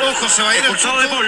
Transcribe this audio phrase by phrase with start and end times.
[0.00, 1.26] Ojo, se va a ir el Expulsado de Paul.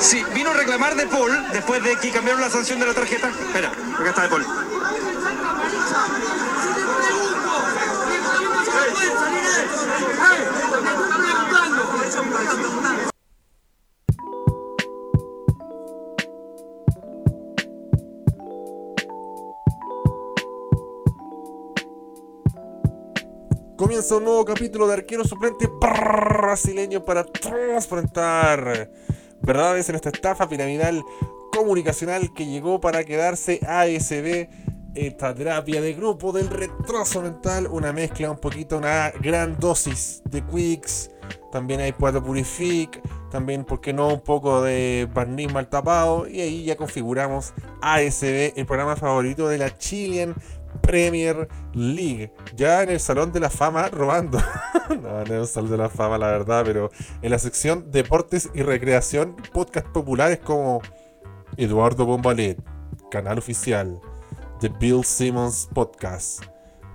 [0.00, 3.28] Sí, vino a reclamar de Paul después de que cambiaron la sanción de la tarjeta.
[3.28, 4.46] Espera, acá está de Paul.
[24.00, 28.90] Comienza un nuevo capítulo de arquero suplente brasileño para transparentar
[29.42, 31.04] verdades en esta estafa piramidal
[31.54, 34.48] comunicacional que llegó para quedarse ASB.
[34.94, 40.46] Esta terapia de grupo del retraso mental, una mezcla un poquito, una gran dosis de
[40.46, 41.10] Quicks.
[41.52, 44.08] También hay Puerto Purific, también, ¿por qué no?
[44.08, 46.26] Un poco de barniz mal tapado.
[46.26, 50.34] Y ahí ya configuramos ASB, el programa favorito de la Chilean
[50.80, 52.32] Premier League.
[52.56, 54.38] Ya en el Salón de la Fama robando.
[54.88, 56.90] no, no en el Salón de la Fama, la verdad, pero
[57.22, 60.82] en la sección Deportes y Recreación, podcast populares como
[61.56, 62.58] Eduardo Bombalet,
[63.10, 64.00] canal oficial,
[64.60, 66.44] The Bill Simmons Podcast,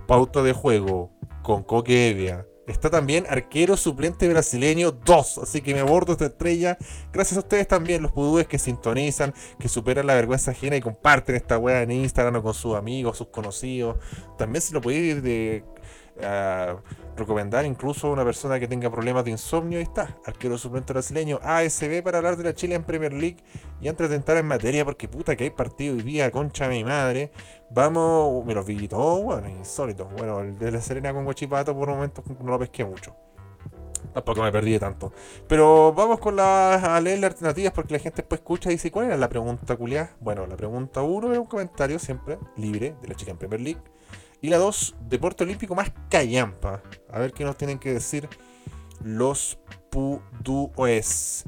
[0.06, 1.10] Pauta de Juego,
[1.42, 2.46] con Coque Evia.
[2.66, 5.38] Está también arquero suplente brasileño 2.
[5.38, 6.76] Así que me abordo esta estrella.
[7.12, 11.36] Gracias a ustedes también, los pudúes que sintonizan, que superan la vergüenza ajena y comparten
[11.36, 13.96] esta weá en Instagram o con sus amigos, sus conocidos.
[14.36, 15.64] También se lo podéis ir de,
[16.22, 16.76] a
[17.16, 19.78] recomendar incluso a una persona que tenga problemas de insomnio.
[19.78, 23.38] Ahí está, arquero suplente brasileño ASB para hablar de la Chile en Premier League.
[23.80, 26.84] Y antes de entrar en materia, porque puta que hay partido hoy día, concha mi
[26.84, 27.30] madre.
[27.70, 30.08] Vamos, me los vi todos, bueno, insólito.
[30.16, 33.14] Bueno, el de la Serena con Guachipato por momentos no lo pesqué mucho.
[34.12, 35.12] Tampoco me perdí de tanto.
[35.46, 38.90] Pero vamos con las a leer las alternativas porque la gente después escucha y dice,
[38.90, 40.16] ¿cuál era la pregunta, culiá?
[40.20, 43.95] Bueno, la pregunta 1 es un comentario siempre libre de la chica en Premier League.
[44.40, 46.82] Y la 2, deporte olímpico más callampa.
[47.10, 48.28] A ver qué nos tienen que decir
[49.02, 49.58] los
[49.90, 51.44] pudúes.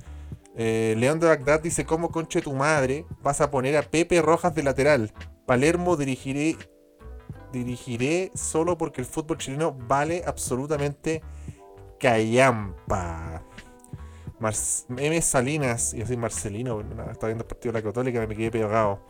[0.56, 4.54] Eh, León de Bagdad dice, ¿cómo conche tu madre vas a poner a Pepe Rojas
[4.54, 5.12] de lateral?
[5.46, 6.56] Palermo dirigiré,
[7.52, 11.22] dirigiré solo porque el fútbol chileno vale absolutamente
[12.00, 13.42] callampa.
[14.40, 14.54] Mar
[14.96, 15.20] M.
[15.22, 19.00] Salinas, y así Marcelino, está viendo el partido de la Católica, me quedé pegado.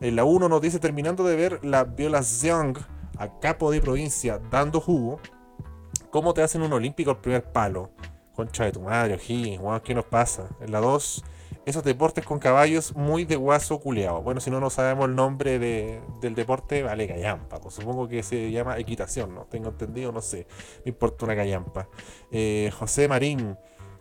[0.00, 2.74] En la 1 nos dice, terminando de ver la violación
[3.18, 5.20] a capo de provincia dando jugo,
[6.10, 7.90] ¿cómo te hacen un olímpico al primer palo?
[8.34, 10.48] Concha de tu madre, O'Higgins, wow, ¿qué nos pasa?
[10.60, 11.24] En la 2,
[11.66, 14.22] esos deportes con caballos muy de guaso culeado.
[14.22, 17.60] Bueno, si no no sabemos el nombre de, del deporte, vale, callampa.
[17.60, 19.44] Pues supongo que se llama equitación, ¿no?
[19.44, 20.46] Tengo entendido, no sé.
[20.84, 21.88] Me importa una callampa.
[22.30, 23.58] Eh, José Marín.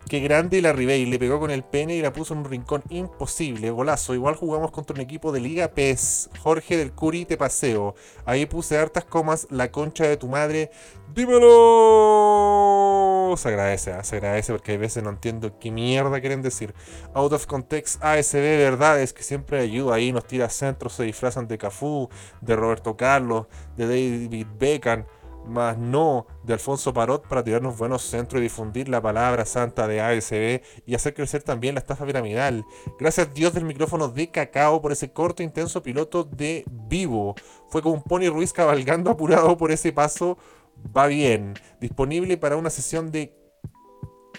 [0.10, 2.82] Qué grande la Ribey, le pegó con el pene y la puso en un rincón
[2.90, 3.72] imposible.
[3.72, 4.14] Golazo.
[4.14, 6.30] Igual jugamos contra un equipo de Liga PES.
[6.40, 7.94] Jorge del Curi te paseo.
[8.26, 9.48] Ahí puse hartas comas.
[9.50, 10.72] La concha de tu madre.
[11.14, 12.56] ¡Dímelo!
[13.36, 14.04] Se agradece, ¿eh?
[14.04, 16.74] se agradece porque hay veces no entiendo qué mierda quieren decir.
[17.14, 20.14] Out of context ASB verdades que siempre ayuda ahí.
[20.14, 22.10] Nos tira centros, se disfrazan de Cafú,
[22.40, 25.04] de Roberto Carlos, de David Beckham
[25.48, 30.02] más no de Alfonso Parot para tirarnos buenos centros y difundir la palabra santa de
[30.02, 32.66] ASB y hacer crecer también la estafa piramidal.
[33.00, 37.36] Gracias Dios del micrófono de cacao por ese corto intenso piloto de vivo.
[37.70, 40.38] Fue como un Pony Ruiz cabalgando apurado por ese paso.
[40.96, 41.54] Va bien.
[41.80, 43.36] Disponible para una sesión de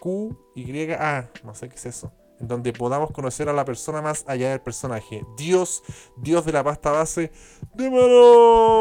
[0.00, 1.30] QYA.
[1.44, 4.60] No sé qué es eso en donde podamos conocer a la persona más allá del
[4.60, 5.24] personaje.
[5.36, 5.82] Dios,
[6.16, 7.32] Dios de la pasta base,
[7.74, 8.78] ¡Dímelo!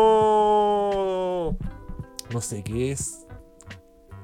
[2.33, 3.25] No sé qué es.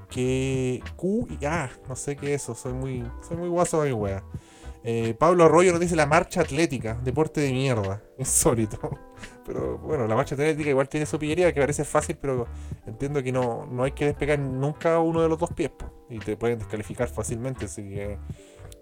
[0.09, 3.90] Que Q y A, no sé qué es eso, soy muy, soy muy guaso de
[3.90, 4.24] mi wea.
[4.86, 8.78] Eh, Pablo Arroyo nos dice la marcha atlética, deporte de mierda, insólito.
[9.46, 12.47] Pero bueno, la marcha atlética igual tiene su pillería que parece fácil, pero
[12.86, 16.20] entiendo que no, no hay que despegar nunca uno de los dos pies po, y
[16.20, 17.66] te pueden descalificar fácilmente.
[17.66, 18.18] Así que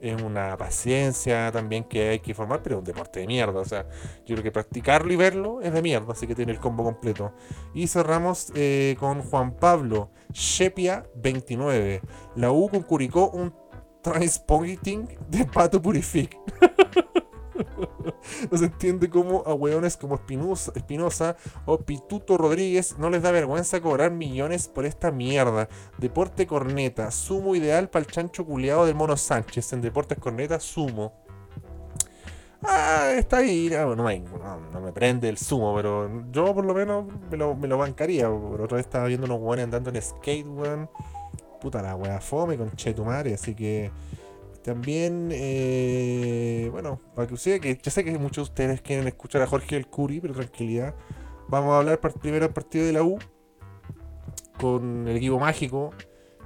[0.01, 3.59] es una paciencia también que hay que formar, pero es un deporte de mierda.
[3.59, 3.87] O sea,
[4.25, 7.33] yo creo que practicarlo y verlo es de mierda, así que tiene el combo completo.
[7.73, 12.01] Y cerramos eh, con Juan Pablo Shepia 29.
[12.35, 13.53] La U con Curicó un
[14.01, 16.37] transporting de Pato Purific.
[18.51, 21.35] no se entiende cómo a hueones como Espinosa,
[21.65, 25.67] o Pituto Rodríguez no les da vergüenza cobrar millones por esta mierda.
[25.97, 29.73] Deporte corneta, sumo ideal para el chancho culeado del Mono Sánchez.
[29.73, 31.13] En Deportes corneta, sumo.
[32.63, 37.05] Ah, está ahí, no, no, no, me prende el sumo, pero yo por lo menos
[37.31, 38.29] me lo, bancaría.
[38.29, 40.89] Otra vez estaba viendo unos hueones andando en skate, weón.
[41.59, 43.91] Puta la wea fome con Chetumare, así que.
[44.63, 49.41] También, eh, bueno, para que ustedes, que yo sé que muchos de ustedes quieren escuchar
[49.41, 50.93] a Jorge el Curi, pero tranquilidad.
[51.47, 53.17] Vamos a hablar primero del partido de la U
[54.59, 55.91] con el equipo mágico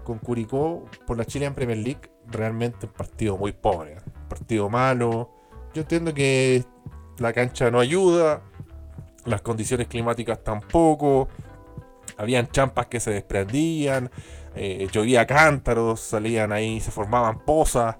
[0.06, 5.32] con Curicó por la Chilean Premier League, realmente un partido muy pobre, un partido malo.
[5.74, 6.64] Yo entiendo que
[7.18, 8.42] la cancha no ayuda,
[9.26, 11.28] las condiciones climáticas tampoco,
[12.16, 14.10] habían champas que se desprendían,
[14.56, 17.98] eh, llovía cántaros, salían ahí, se formaban pozas,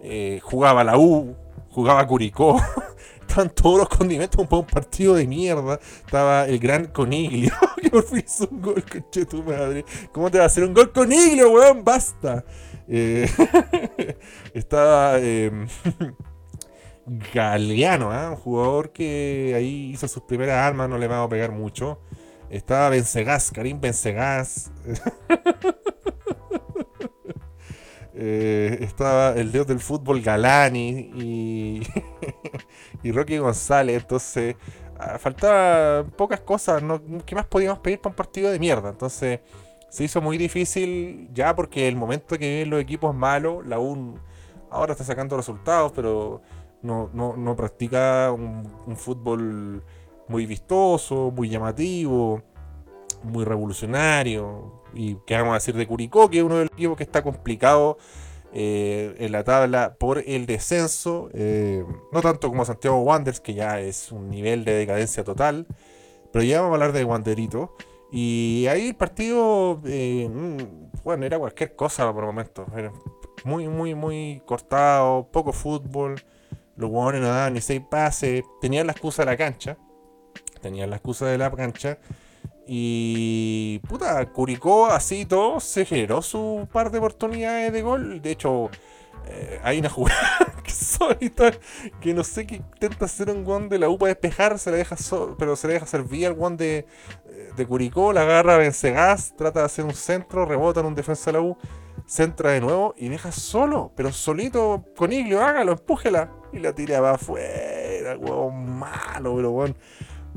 [0.00, 1.36] eh, jugaba la U,
[1.70, 2.60] jugaba Curicó.
[3.20, 5.78] Estaban todos los condimentos un, partido de mierda.
[6.04, 7.52] Estaba el gran Coniglio,
[7.82, 9.84] que por fin hizo un gol, conche tu madre.
[10.12, 11.84] ¿Cómo te va a hacer un gol Coniglio, weón?
[11.84, 12.44] Basta.
[12.88, 13.28] Eh,
[14.54, 15.68] estaba em,
[17.34, 18.28] Galeano, ¿eh?
[18.30, 22.00] un jugador que ahí hizo sus primeras armas, no le vamos a pegar mucho.
[22.50, 24.70] Estaba Bencegas, Karim Bencegas.
[28.20, 31.82] Eh, estaba el dios del fútbol Galani y,
[33.04, 34.02] y Rocky González.
[34.02, 34.56] Entonces,
[34.98, 36.82] ah, faltaba pocas cosas.
[36.82, 37.00] ¿no?
[37.24, 38.88] ¿Qué más podíamos pedir para un partido de mierda?
[38.88, 39.38] Entonces,
[39.88, 44.16] se hizo muy difícil ya porque el momento que viven los equipos malos, la UN
[44.68, 46.42] ahora está sacando resultados, pero
[46.82, 49.84] no, no, no practica un fútbol
[50.28, 52.42] muy vistoso, muy llamativo,
[53.22, 54.82] muy revolucionario.
[54.94, 57.22] Y qué vamos a decir de Curicó, que es uno de los equipos que está
[57.22, 57.98] complicado
[58.52, 61.30] eh, en la tabla por el descenso.
[61.34, 65.66] eh, no tanto como Santiago Wanderers, que ya es un nivel de decadencia total.
[66.32, 67.74] Pero ya vamos a hablar de Wanderito.
[68.10, 72.66] Y ahí el partido, eh, mm, bueno, era cualquier cosa por momentos.
[72.76, 72.92] Era
[73.44, 76.16] muy, muy, muy cortado, poco fútbol.
[76.76, 78.42] Los jugadores no daban ni seis pases.
[78.60, 79.76] Tenían la excusa de la cancha.
[80.60, 81.98] Tenían la excusa de la cancha.
[82.66, 83.80] Y.
[83.88, 88.20] Puta, Curicó así todo se generó su par de oportunidades de gol.
[88.20, 88.70] De hecho,
[89.26, 91.50] eh, hay una jugada que solita
[92.00, 94.76] que no sé qué intenta hacer un guan de la U para despejar, se la
[94.76, 96.86] deja so- pero se le deja servir al guan de,
[97.56, 101.38] de Curicó, la agarra Vencegas, trata de hacer un centro, rebota en un defensa de
[101.38, 101.56] la U,
[102.06, 106.32] centra de nuevo y deja solo, pero solito con Iglio, hágalo, empújela.
[106.50, 109.76] Y la tira para afuera, huevón, malo, pero weón.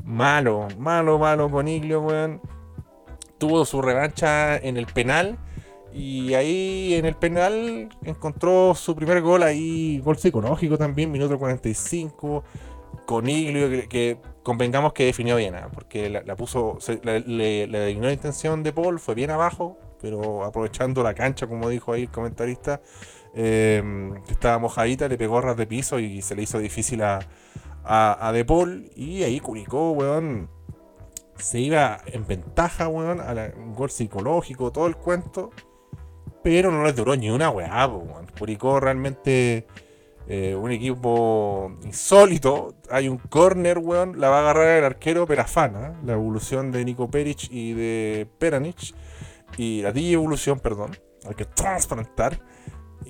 [0.04, 2.40] Malo, malo, malo con Iglio, weón.
[3.38, 5.38] Tuvo su revancha en el penal.
[5.92, 12.44] Y ahí en el penal encontró su primer gol ahí, gol psicológico también, minuto 45,
[13.04, 15.68] con Iglio, que, convengamos que definió bien, ¿ah?
[15.72, 21.46] porque la, puso, la- le, intención de Paul, fue bien abajo, pero aprovechando la cancha,
[21.46, 22.80] como dijo ahí el comentarista,
[23.34, 23.82] eh,
[24.30, 27.18] estaba mojadita, le pegó ras de piso y se le hizo difícil a,
[27.84, 29.96] a, a De Paul, y ahí Curicó,
[31.36, 33.20] se iba en ventaja, weón,
[33.56, 35.50] un gol psicológico, todo el cuento.
[36.42, 38.26] Pero no les duró ni una weá, weón.
[38.36, 39.66] Curicó realmente
[40.26, 42.74] eh, un equipo insólito.
[42.90, 44.20] Hay un corner, weón.
[44.20, 46.00] La va a agarrar el arquero Perafana.
[46.04, 48.94] La evolución de Nico Peric y de Peranich.
[49.56, 50.96] Y la evolución, perdón.
[51.28, 52.40] Hay que transplantar.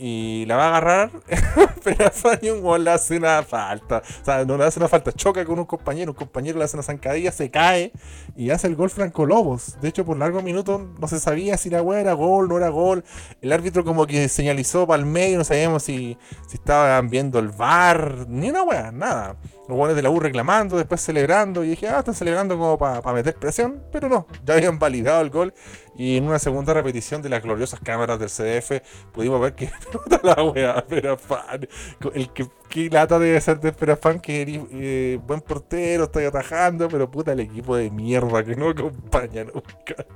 [0.05, 1.11] Y la va a agarrar
[1.85, 4.03] Perafana y un le hace una falta.
[4.21, 5.13] O sea, no le hace una falta.
[5.13, 6.11] Choca con un compañero.
[6.11, 7.93] Un compañero le hace una zancadilla, se cae
[8.35, 9.81] y hace el gol Franco Lobos.
[9.81, 12.69] De hecho, por largos minutos no se sabía si la weá era gol, no era
[12.69, 13.05] gol.
[13.41, 17.51] El árbitro como que señalizó para el medio, no sabíamos si, si estaban viendo el
[17.51, 19.37] bar, ni una weá, nada.
[19.69, 23.13] Los buenos de la U reclamando, después celebrando, y dije, ah, están celebrando como para
[23.13, 25.55] meter presión, pero no, ya habían validado el gol.
[25.97, 28.83] Y en una segunda repetición de las gloriosas cámaras del CDF
[29.13, 29.71] pudimos ver que
[30.25, 31.69] la weá, Perafán.
[32.13, 34.43] El que, lata debe ser de Perafán, que
[34.73, 40.07] eh, buen portero, está atajando, pero puta el equipo de mierda que no acompaña nunca.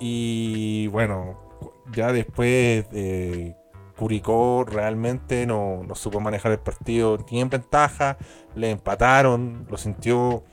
[0.00, 1.38] Y bueno,
[1.92, 3.56] ya después eh,
[3.98, 8.16] Curicó realmente no, no supo manejar el partido ni en ventaja,
[8.54, 10.44] le empataron, lo sintió,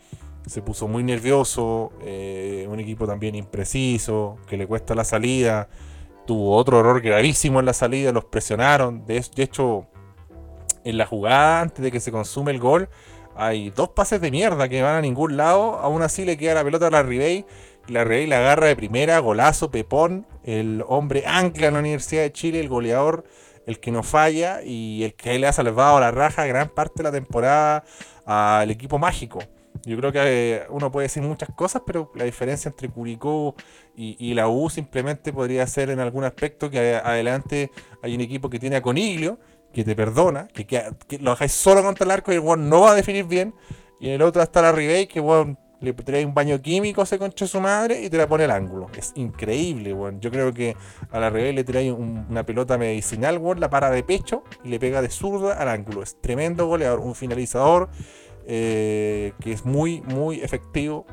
[0.48, 5.70] se puso muy nervioso, eh, un equipo también impreciso, que le cuesta la salida,
[6.25, 9.86] tuvo otro error gravísimo en la salida, los presionaron, de, de hecho
[10.84, 12.90] en la jugada antes de que se consume el gol
[13.36, 16.64] hay dos pases de mierda que van a ningún lado, aún así le queda la
[16.64, 17.46] pelota a la Ribey
[17.88, 22.32] la Rey la agarra de primera, golazo, Pepón, el hombre ancla en la Universidad de
[22.32, 23.25] Chile, el goleador,
[23.65, 27.04] el que no falla y el que le ha salvado la raja gran parte de
[27.04, 27.84] la temporada
[28.25, 29.39] al equipo mágico.
[29.84, 33.56] Yo creo que eh, uno puede decir muchas cosas, pero la diferencia entre Curicó
[33.96, 38.60] y, la U simplemente podría ser en algún aspecto que adelante hay un equipo que
[38.60, 39.38] tiene a Coniglio,
[39.74, 42.96] que te perdona, que, lo dejáis solo contra el arco y el no va a
[42.96, 43.54] definir bien,
[44.00, 47.04] y en el otro está la Ribey, que weón le trae un baño químico a
[47.06, 48.88] ese concha su madre y te la pone al ángulo.
[48.98, 50.20] Es increíble, weón.
[50.20, 50.75] Yo creo que
[51.12, 54.70] a la Ribey le trae un- una pelota medicinal, weón, la para de pecho y
[54.70, 56.04] le pega de zurda al ángulo.
[56.04, 57.89] Es tremendo goleador, un finalizador
[58.48, 61.06] eh, que es muy, muy efectivo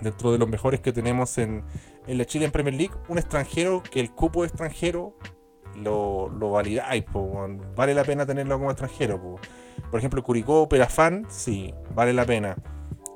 [0.00, 1.64] dentro de los mejores que tenemos en,
[2.06, 5.16] en la Chile en Premier League un extranjero que el cupo de extranjero
[5.76, 7.04] lo, lo validáis,
[7.74, 9.38] vale la pena tenerlo como extranjero.
[9.90, 12.56] Por ejemplo, Curicó, Perafán, sí, vale la pena.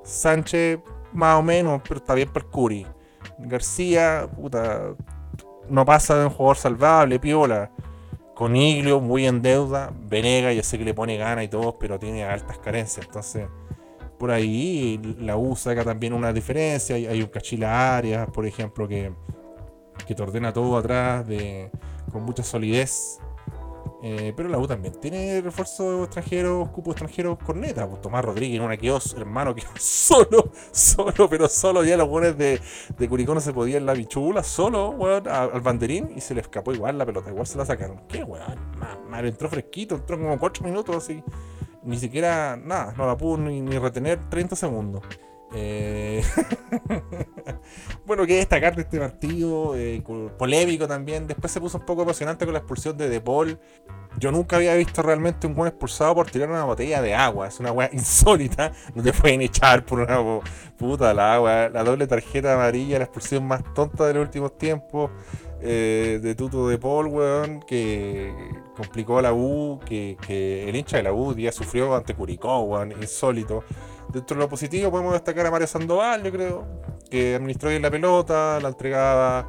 [0.06, 0.78] Sánchez,
[1.12, 2.86] más o menos, pero está bien para el Curi.
[3.38, 4.94] García, puta,
[5.68, 7.70] no pasa de un jugador salvable, piola.
[8.34, 9.92] Coniglio, muy en deuda.
[10.08, 13.06] Venega, ya sé que le pone gana y todo, pero tiene altas carencias.
[13.06, 13.48] Entonces,
[14.18, 16.96] por ahí la U saca también una diferencia.
[16.96, 19.12] Hay, un Cachila Arias, por ejemplo, que,
[20.06, 21.70] que te ordena todo atrás de,
[22.12, 23.18] con mucha solidez.
[24.02, 27.88] Eh, pero la U también tiene refuerzos extranjeros, cupos extranjeros corneta.
[27.88, 31.84] Pues Tomás Rodríguez, una que hermano, que solo, solo, pero solo.
[31.84, 32.60] Ya los buenos de,
[32.96, 36.40] de Curicó no se podía en la bichula, solo, weón, al banderín y se le
[36.42, 37.30] escapó igual la pelota.
[37.30, 38.02] Igual se la sacaron.
[38.08, 38.58] ¿Qué, weón?
[39.08, 41.22] Mal, entró fresquito, entró como 4 minutos así.
[41.82, 45.02] Ni siquiera, nada, no la pudo ni, ni retener 30 segundos.
[45.54, 46.24] Eh,
[48.06, 50.02] bueno, que destacar de este partido, eh,
[50.36, 51.26] polémico también.
[51.26, 53.58] Después se puso un poco apasionante con la expulsión de De Paul.
[54.18, 57.48] Yo nunca había visto realmente un buen expulsado por tirar una botella de agua.
[57.48, 58.72] Es una weá insólita.
[58.94, 60.18] No te pueden echar por una
[60.76, 61.68] puta la agua.
[61.68, 65.10] La doble tarjeta amarilla, la expulsión más tonta de los últimos tiempos.
[65.60, 68.30] Eh, de Tuto de Paul, weón, que
[68.76, 72.92] complicó la U, que, que, el hincha de la U ya sufrió ante Curicó, weón,
[72.92, 73.64] insólito.
[74.16, 76.64] Dentro de lo positivo podemos destacar a Mario Sandoval, yo creo,
[77.10, 79.46] que administró bien la pelota, la entregaba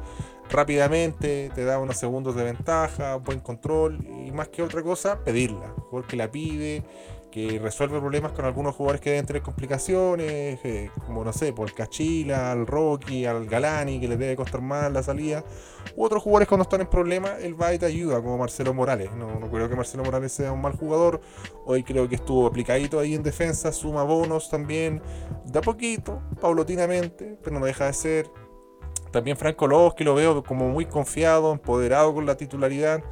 [0.50, 5.74] rápidamente, te da unos segundos de ventaja, buen control y más que otra cosa, pedirla.
[5.90, 6.84] Porque la pide,
[7.30, 11.68] que resuelve problemas con algunos jugadores que deben tener complicaciones, eh, como no sé, por
[11.68, 15.44] el Cachila, al Rocky, al Galani, que les debe costar más la salida,
[15.96, 19.12] u otros jugadores cuando están en problemas, él va y te ayuda, como Marcelo Morales.
[19.12, 21.20] No, no creo que Marcelo Morales sea un mal jugador,
[21.66, 25.02] hoy creo que estuvo aplicadito ahí en defensa, suma bonos también,
[25.44, 28.30] da poquito, paulatinamente, pero no deja de ser.
[29.10, 33.02] También Franco Lobos, que lo veo como muy confiado, empoderado con la titularidad.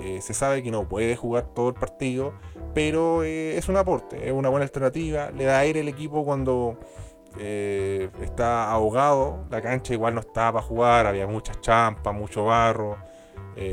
[0.00, 2.32] Eh, se sabe que no puede jugar todo el partido,
[2.72, 6.78] pero eh, es un aporte, es una buena alternativa, le da aire al equipo cuando
[7.38, 12.96] eh, está ahogado, la cancha igual no estaba para jugar, había muchas champas, mucho barro,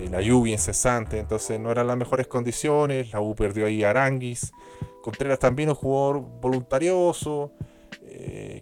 [0.09, 4.51] la lluvia incesante, entonces no eran las mejores condiciones, la U perdió ahí a Aranguis,
[5.03, 7.51] Contreras también un jugador voluntarioso,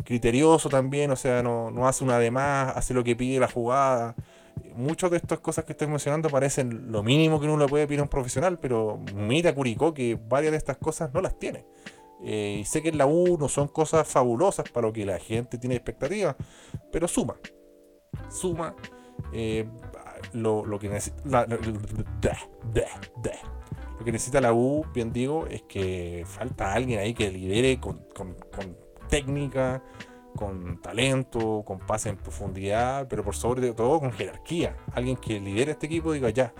[0.04, 3.48] criterioso también, o sea, no, no hace una de más, hace lo que pide la
[3.48, 4.16] jugada
[4.76, 8.00] muchas de estas cosas que estoy mencionando parecen lo mínimo que uno le puede pedir
[8.00, 11.66] a un profesional, pero mira Curicó que varias de estas cosas no las tiene.
[12.24, 15.20] Eh, y sé que en la U no son cosas fabulosas para lo que la
[15.20, 16.36] gente tiene expectativas,
[16.92, 17.36] pero suma.
[18.30, 18.76] Suma.
[19.32, 19.68] Eh,
[20.34, 21.60] lo, que necesita la, lo
[24.06, 28.36] que necesita la U, bien digo, es que falta alguien ahí que lidere con, con
[29.10, 29.84] técnica,
[30.36, 34.76] con talento, con pase en profundidad, pero por sobre todo con jerarquía.
[34.94, 36.54] Alguien que lidere este equipo diga ya.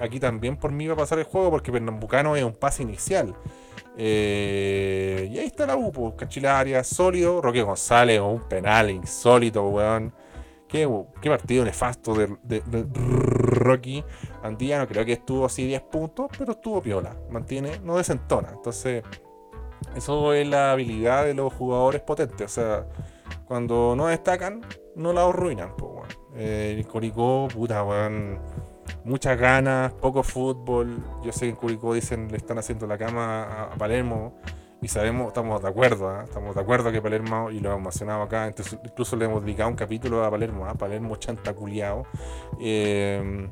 [0.00, 3.34] Aquí también por mí va a pasar el juego porque Pernambucano es un pase inicial.
[3.96, 7.40] Eh, y ahí está la UPO, pues, Cachilaria, sólido.
[7.40, 10.12] Roque González, un penal insólito, weón.
[10.68, 10.88] Qué,
[11.22, 14.04] partido nefasto de, de, de Rocky.
[14.88, 17.16] Creo que estuvo así 10 puntos, pero estuvo piola.
[17.30, 18.50] Mantiene, no desentona.
[18.52, 19.04] Entonces,
[19.96, 22.46] eso es la habilidad de los jugadores potentes.
[22.46, 22.86] O sea,
[23.46, 24.62] cuando no destacan,
[24.96, 25.70] no la arruinan.
[26.34, 28.38] Eh, el Curicó, puta, weón.
[29.04, 31.02] Muchas ganas, poco fútbol.
[31.24, 34.38] Yo sé que en Curicó dicen le están haciendo la cama a, Palermo.
[34.82, 36.24] Y sabemos, estamos de acuerdo, ¿ah?
[36.24, 38.52] estamos de acuerdo que Palermo, y lo hemos mencionado acá,
[38.84, 40.74] incluso le hemos dedicado un capítulo a Palermo, ¿ah?
[40.74, 42.04] Palermo chantaculiado.
[42.60, 43.48] Eh,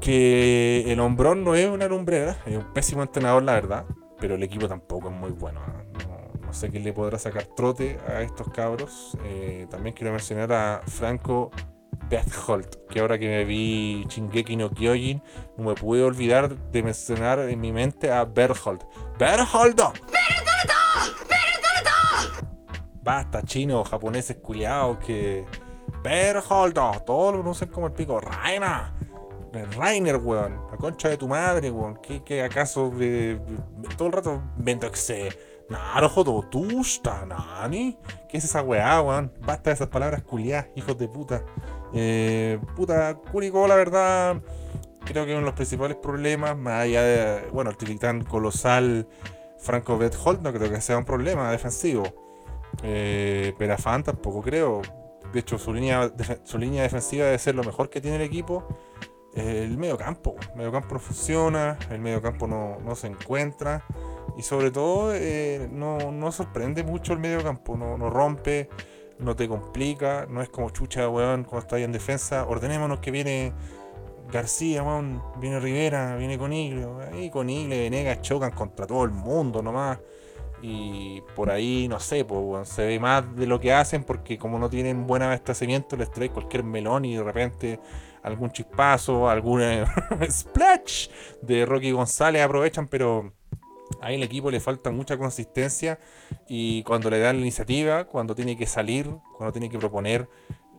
[0.00, 3.84] que el hombrón no es una lumbrera, es un pésimo entrenador, la verdad
[4.22, 5.58] pero el equipo tampoco es muy bueno.
[5.66, 6.38] ¿eh?
[6.46, 9.18] No, sé quién le podrá sacar trote a estos cabros.
[9.24, 11.50] Eh, también quiero mencionar a Franco
[12.08, 15.20] Berthold, que ahora que me vi Chingeki no Kyojin,
[15.56, 18.84] no me pude olvidar de mencionar en mi mente a Berthold.
[19.18, 19.80] ¡Berthold!
[23.02, 25.44] Basta, chinos, japoneses culiados que.
[26.04, 28.20] Berthold, todos lo pronuncian como el pico.
[28.20, 28.94] Raina.
[29.52, 30.60] Rainer, weón.
[30.70, 31.98] La concha de tu madre, weón.
[32.24, 33.40] ¿Qué, acaso de,
[33.96, 35.28] todo el rato Ventoxe?
[35.68, 37.98] Narujodo, tusta, nani.
[38.28, 39.32] ¿Qué es esa weá, weón?
[39.40, 41.44] Basta de esas palabras culiadas, hijos de puta.
[41.92, 44.40] Eh, puta, Curicó, la verdad,
[45.04, 49.06] creo que uno de los principales problemas, más allá de, bueno, el titán colosal
[49.58, 52.04] Franco Bethold, no creo que sea un problema defensivo.
[52.82, 54.82] Eh, Perafán tampoco creo.
[55.32, 56.12] De hecho, su línea,
[56.44, 58.66] su línea defensiva debe ser lo mejor que tiene el equipo
[59.34, 60.36] el medio campo.
[60.50, 63.84] El medio campo no funciona, el medio campo no, se encuentra
[64.36, 68.68] y sobre todo eh, no, sorprende mucho el medio campo, no, rompe.
[69.18, 73.52] no te complica, no es como chucha, weón, cuando estás en defensa, ordenémonos que viene
[74.30, 79.62] García, weón, viene Rivera, viene Coniglio, ahí Coniglio y Venegas chocan contra todo el mundo
[79.62, 79.98] nomás.
[80.64, 84.60] Y por ahí, no sé, pues, se ve más de lo que hacen porque como
[84.60, 87.80] no tienen buen abastecimiento, les trae cualquier melón y de repente
[88.22, 89.62] algún chispazo, algún
[90.30, 91.08] splash
[91.40, 93.32] de Rocky González aprovechan, pero
[94.00, 95.98] ahí el equipo le falta mucha consistencia
[96.48, 100.28] y cuando le dan la iniciativa, cuando tiene que salir, cuando tiene que proponer,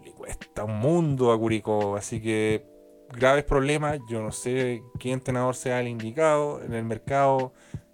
[0.04, 1.96] le cuesta un mundo a Curicó.
[1.96, 2.66] Así que
[3.10, 7.54] graves problemas, yo no sé qué entrenador sea el indicado en el mercado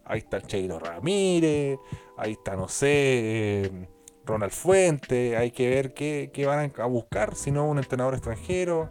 [0.09, 1.77] Ahí está el Cheiro Ramírez,
[2.17, 3.87] ahí está, no sé, eh,
[4.25, 5.37] Ronald Fuente.
[5.37, 8.89] Hay que ver qué, van a buscar, si no un entrenador extranjero.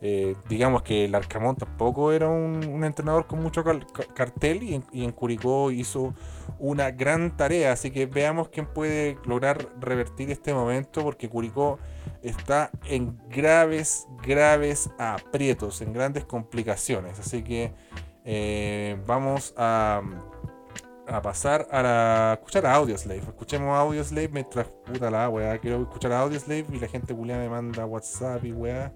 [0.00, 3.62] Eh, digamos que el Arcamón tampoco era un, entrenador con mucho
[4.14, 6.14] cartel y en, Curicó hizo
[6.58, 7.72] una gran tarea.
[7.72, 11.78] Así que veamos quién puede lograr revertir este momento porque Curicó
[12.22, 17.18] está en graves, graves aprietos, en grandes complicaciones.
[17.18, 17.72] Así que
[18.24, 20.02] eh, vamos a
[21.10, 23.20] a pasar a, la, escuchar a Audioslave.
[23.20, 25.58] Escuchemos a Audioslave mientras puta la weá.
[25.58, 28.92] Quiero escuchar a Audioslave y la gente culia me manda WhatsApp y weá.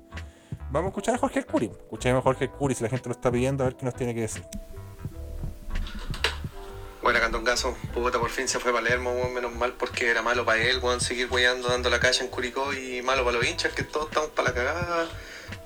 [0.71, 1.66] Vamos a escuchar a Jorge Curi.
[1.66, 4.14] Escuchemos a Jorge Curi si la gente lo está pidiendo a ver qué nos tiene
[4.14, 4.42] que decir.
[7.02, 10.78] Buena Candongazo, puta por fin se fue Palermo, menos mal porque era malo para él,
[10.83, 14.09] weón, seguir weyando dando la calle en Curicó y malo para los hinchas que todos
[14.09, 15.09] estamos para la cagada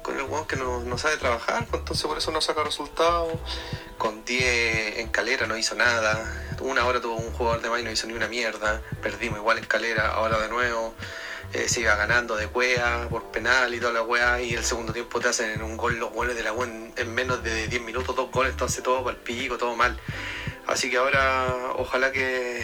[0.02, 3.35] con el weón que no, sabe trabajar, pues entonces por eso no saca resultados.
[3.99, 6.57] Con 10 en calera no hizo nada.
[6.61, 8.81] Una hora tuvo un jugador de más y no hizo ni una mierda.
[9.02, 10.95] Perdimos igual en calera, ahora de nuevo.
[11.55, 14.40] Eh, se iba ganando de cuea por penal y toda la weá.
[14.40, 17.43] Y el segundo tiempo te hacen un gol los goles de la weá en, menos
[17.43, 19.99] de 10 minutos, dos goles, entonces todo para el pico, todo mal.
[20.67, 22.62] Así que ahora ojalá que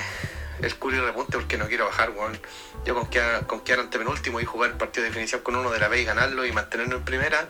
[0.60, 2.38] el Curi repunte porque no quiero bajar, weón.
[2.84, 5.70] Yo con quedar, con quedar ante penúltimo y jugar el partido de definición con uno
[5.70, 7.48] de la B y ganarlo y mantenerlo en primera,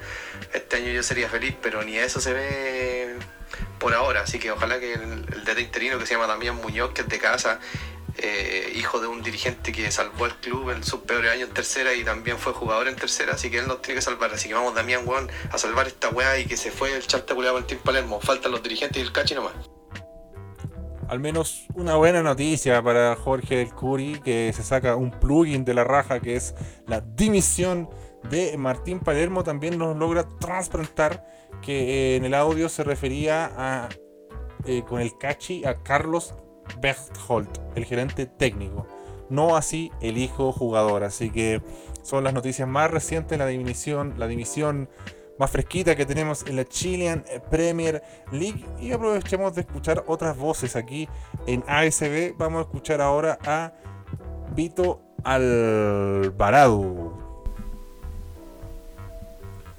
[0.53, 3.17] este año yo sería feliz, pero ni eso se ve
[3.81, 4.21] por ahora.
[4.23, 7.09] Así que ojalá que el, el DT interino que se llama Damián Muñoz, que es
[7.09, 7.59] de casa,
[8.19, 11.95] eh, hijo de un dirigente que salvó el club en sus peores años en tercera
[11.95, 14.33] y también fue jugador en tercera, así que él nos tiene que salvar.
[14.33, 17.35] Así que vamos, Damián, weón, a salvar esta weá y que se fue el chanta
[17.35, 18.21] culeado el Team Palermo.
[18.21, 19.55] Faltan los dirigentes y el cachi nomás
[21.09, 25.75] al menos una buena noticia para Jorge del Curi, que se saca un plugin de
[25.75, 26.55] la raja que es
[26.87, 27.89] la dimisión
[28.31, 29.45] de Martín Palermo.
[29.45, 31.25] También nos logra transplantar
[31.63, 33.89] que eh, en el audio se refería a,
[34.65, 36.35] eh, con el cachi a Carlos
[36.81, 38.87] Berthold, el gerente técnico.
[39.31, 41.05] No así el hijo jugador.
[41.05, 41.63] Así que
[42.03, 44.89] son las noticias más recientes, la dimisión, la dimisión
[45.39, 48.65] más fresquita que tenemos en la Chilean Premier League.
[48.81, 51.09] Y aprovechemos de escuchar otras voces aquí
[51.47, 52.35] en ASB.
[52.37, 53.73] Vamos a escuchar ahora a
[54.55, 57.15] Vito Alvarado.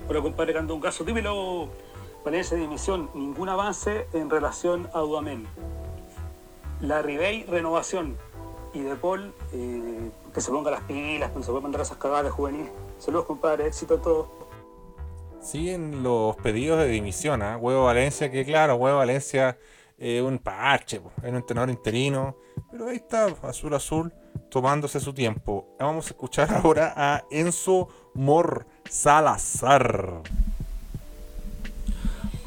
[0.08, 1.70] Hola compadre caso dímelo.
[2.24, 5.46] Valencia dimisión, ningún avance en relación a Dudamel.
[6.82, 8.18] La Ribey, renovación.
[8.74, 11.98] Y De Paul, eh, que se ponga las pilas, que no se puede mandar esas
[11.98, 12.72] cagadas juveniles.
[13.00, 14.28] Saludos compadre, éxito a todos
[15.46, 17.42] siguen los pedidos de dimisión.
[17.42, 17.56] ¿eh?
[17.56, 19.58] Huevo Valencia, que claro, Huevo Valencia
[19.98, 22.36] es un parche, es un entrenador interino.
[22.72, 24.14] Pero ahí está, azul azul,
[24.50, 25.76] tomándose su tiempo.
[25.80, 30.22] Vamos a escuchar ahora a Enzo Mor Salazar.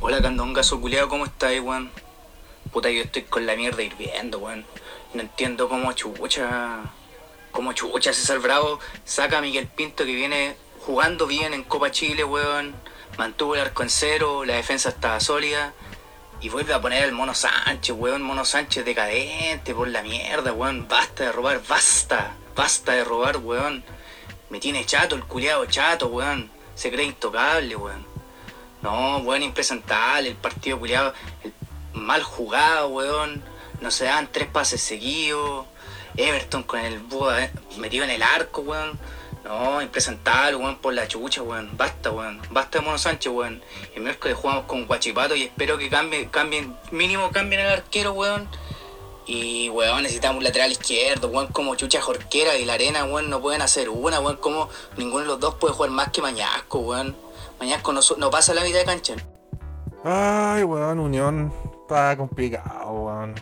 [0.00, 1.90] Hola Candongazo culiado, ¿cómo estáis, weón?
[2.72, 4.64] Puta, yo estoy con la mierda hirviendo, weón.
[5.14, 6.80] No entiendo cómo chucha.
[7.50, 12.24] Cómo chucha César Bravo saca a Miguel Pinto que viene jugando bien en Copa Chile,
[12.24, 12.74] weón.
[13.16, 15.72] Mantuvo el arco en cero, la defensa estaba sólida.
[16.40, 18.22] Y vuelve a poner al Mono Sánchez, weón.
[18.22, 20.86] Mono Sánchez decadente por la mierda, weón.
[20.88, 22.36] Basta de robar, basta.
[22.54, 23.82] Basta de robar, weón.
[24.50, 26.50] Me tiene chato el culiado chato, weón.
[26.74, 28.06] Se cree intocable, weón.
[28.82, 30.28] No, weón, impresentable.
[30.28, 31.12] El partido culiado,
[31.92, 33.42] mal jugado, weón.
[33.80, 35.66] No se dan tres pases seguidos.
[36.16, 38.98] Everton con el búho eh, metido en el arco, weón.
[39.44, 41.70] No, impresentable, weón, por la chucha, weón.
[41.76, 42.40] Basta, weón.
[42.50, 43.62] Basta de Mono Sánchez, weón.
[43.94, 48.48] El miércoles jugamos con Guachipato y espero que cambien, cambien, mínimo cambien el arquero, weón.
[49.26, 53.40] Y, weón, necesitamos un lateral izquierdo, weón, como Chucha Jorquera y la arena, weón, no
[53.40, 57.16] pueden hacer una, weón, como ninguno de los dos puede jugar más que Mañasco, weón.
[57.60, 59.14] Mañasco no, no pasa la vida de cancha.
[60.04, 63.34] Ay, weón, Unión está complicado, weón.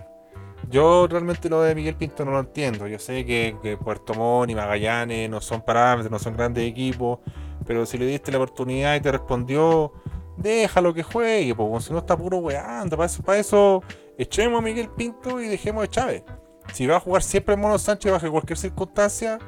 [0.68, 2.86] Yo realmente lo de Miguel Pinto no lo entiendo.
[2.86, 7.18] Yo sé que, Puerto Montt y Magallanes no son parámetros, no son grandes equipos,
[7.64, 9.92] pero si le diste la oportunidad y te respondió,
[10.36, 12.96] déjalo que juegue, porque si no está puro weando.
[12.96, 13.82] Para eso, para eso
[14.18, 16.24] echemos a Miguel Pinto y dejemos a Chávez.
[16.72, 19.38] Si va a jugar siempre Mono Sánchez bajo cualquier circunstancia,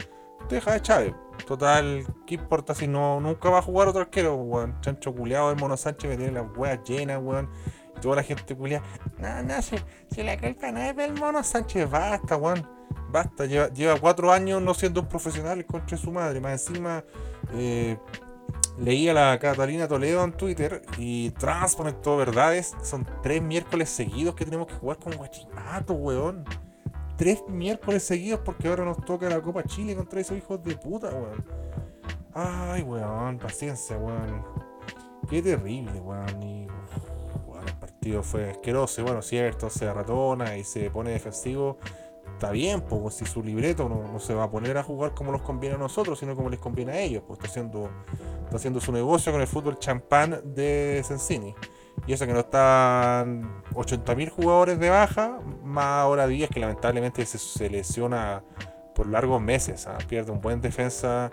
[0.48, 1.14] deja de Chávez.
[1.46, 4.80] Total, ¿qué importa si no nunca va a jugar otro arquero, weón?
[4.82, 7.48] Chancho culiado, el Mono Sánchez me tiene las weas llenas, weón.
[7.98, 8.84] Toda la gente culiada,
[9.18, 9.76] no, no, si,
[10.10, 12.66] si la culpa no es del Mono Sánchez, basta, weón.
[13.10, 16.40] Basta, lleva, lleva cuatro años no siendo un profesional contra su madre.
[16.40, 17.02] Más encima,
[17.54, 17.96] eh,
[18.78, 22.74] leí a la Catalina Toledo en Twitter y transconectó verdades.
[22.82, 26.44] Son tres miércoles seguidos que tenemos que jugar con Guachipato, weón.
[27.16, 31.08] Tres miércoles seguidos porque ahora nos toca la Copa Chile contra esos hijos de puta,
[31.08, 31.44] weón.
[32.34, 34.44] Ay, weón, paciencia, weón.
[35.28, 36.68] Qué terrible, weón.
[37.98, 39.00] Partido fue asqueroso.
[39.00, 41.78] Y bueno, si Everton se ratona y se pone defensivo,
[42.34, 45.32] está bien, pues si su libreto no, no se va a poner a jugar como
[45.32, 47.90] nos conviene a nosotros, sino como les conviene a ellos, pues está haciendo,
[48.44, 51.54] está haciendo su negocio con el fútbol champán de Sensini.
[52.06, 57.38] Y eso que no están 80.000 jugadores de baja, más ahora Díaz que lamentablemente se,
[57.38, 58.44] se lesiona
[58.94, 59.86] por largos meses.
[59.88, 59.98] ¿ah?
[60.08, 61.30] Pierde un buen defensa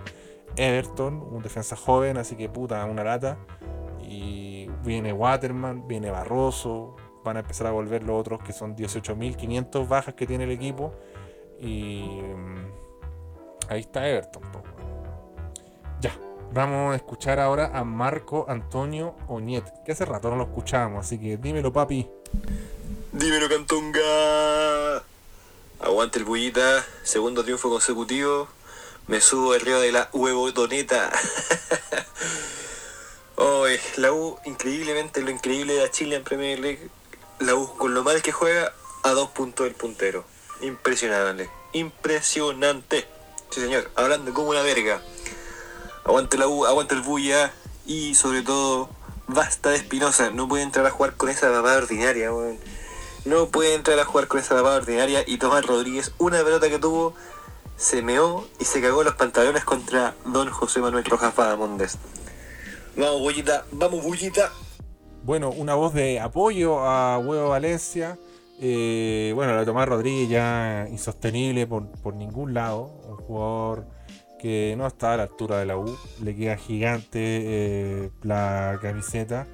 [0.58, 3.38] Everton, un defensa joven, así que puta, una lata.
[4.02, 9.88] Y viene Waterman, viene Barroso, van a empezar a volver los otros que son 18.500
[9.88, 10.94] bajas que tiene el equipo.
[11.60, 14.44] Y mm, ahí está Everton.
[16.00, 16.16] Ya,
[16.54, 21.20] vamos a escuchar ahora a Marco Antonio Oñet, que hace rato no lo escuchábamos, así
[21.20, 22.08] que dímelo papi.
[23.12, 25.04] Dímelo, Cantonga.
[25.80, 26.86] Aguante el bullita.
[27.04, 28.50] Segundo triunfo consecutivo.
[29.08, 30.10] Me subo al río de la
[33.38, 33.42] huevotoneta.
[33.44, 36.90] Hoy, la U, increíblemente, lo increíble de Chile en Premier League.
[37.40, 40.24] La U, con lo mal que juega, a dos puntos del puntero.
[40.62, 41.50] Impresionante.
[41.74, 43.08] Impresionante.
[43.50, 43.92] Sí, señor.
[43.96, 45.02] Hablando como una verga.
[46.04, 47.52] Aguante la U, aguante el bulla.
[47.86, 48.90] Y sobre todo,
[49.28, 50.30] basta de Espinosa.
[50.32, 52.58] No puede entrar a jugar con esa papada ordinaria, weón.
[53.26, 55.24] No puede entrar a jugar con esa papada ordinaria.
[55.28, 57.14] Y Tomás Rodríguez, una pelota que tuvo,
[57.78, 61.98] se meó y se cagó los pantalones contra Don José Manuel Rojas Badamondes.
[62.98, 64.52] Vamos, bullita, vamos, bullita.
[65.24, 68.18] Bueno, una voz de apoyo a Huevo Valencia.
[68.62, 73.02] Eh, bueno, la de Tomás Rodríguez ya insostenible por, por ningún lado.
[73.10, 73.86] Un jugador
[74.40, 75.94] que no está a la altura de la U.
[76.24, 79.46] Le queda gigante eh, la camiseta.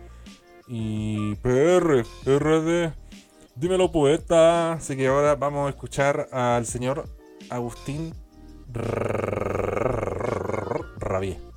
[0.68, 2.94] Y PR, RD,
[3.56, 4.74] dímelo poeta.
[4.74, 7.10] Así que ahora vamos a escuchar al señor
[7.50, 8.14] Agustín
[11.00, 11.51] Rabier.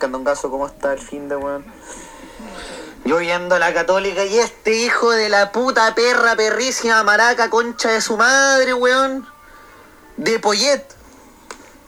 [0.00, 0.50] ¿Qué tal, Candongazo?
[0.50, 1.62] ¿Cómo está el fin de weón?
[3.04, 7.90] Yo viendo a la católica y este hijo de la puta perra perrísima maraca concha
[7.90, 9.28] de su madre, weón.
[10.16, 10.86] De Poyet.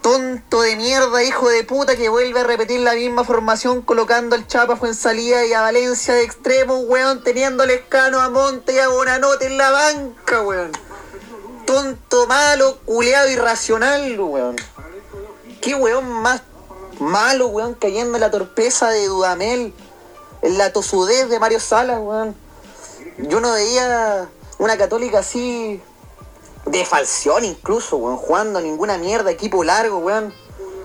[0.03, 4.46] Tonto de mierda, hijo de puta, que vuelve a repetir la misma formación colocando al
[4.46, 8.88] Chapa Fuensalía y a Valencia de extremo, weón, teniendo al Escano, a Monte y a
[8.88, 10.72] Bonanote en la banca, weón.
[11.64, 14.57] Tonto, malo, culeado, irracional, weón.
[15.62, 16.42] Qué weón más
[17.03, 19.75] malo, weón, cayendo en la torpeza de Dudamel,
[20.43, 22.35] en la tosudez de Mario Salas, weón.
[23.19, 25.81] Yo no veía una católica así
[26.67, 30.33] de falsión incluso, weón, jugando ninguna mierda, equipo largo, weón.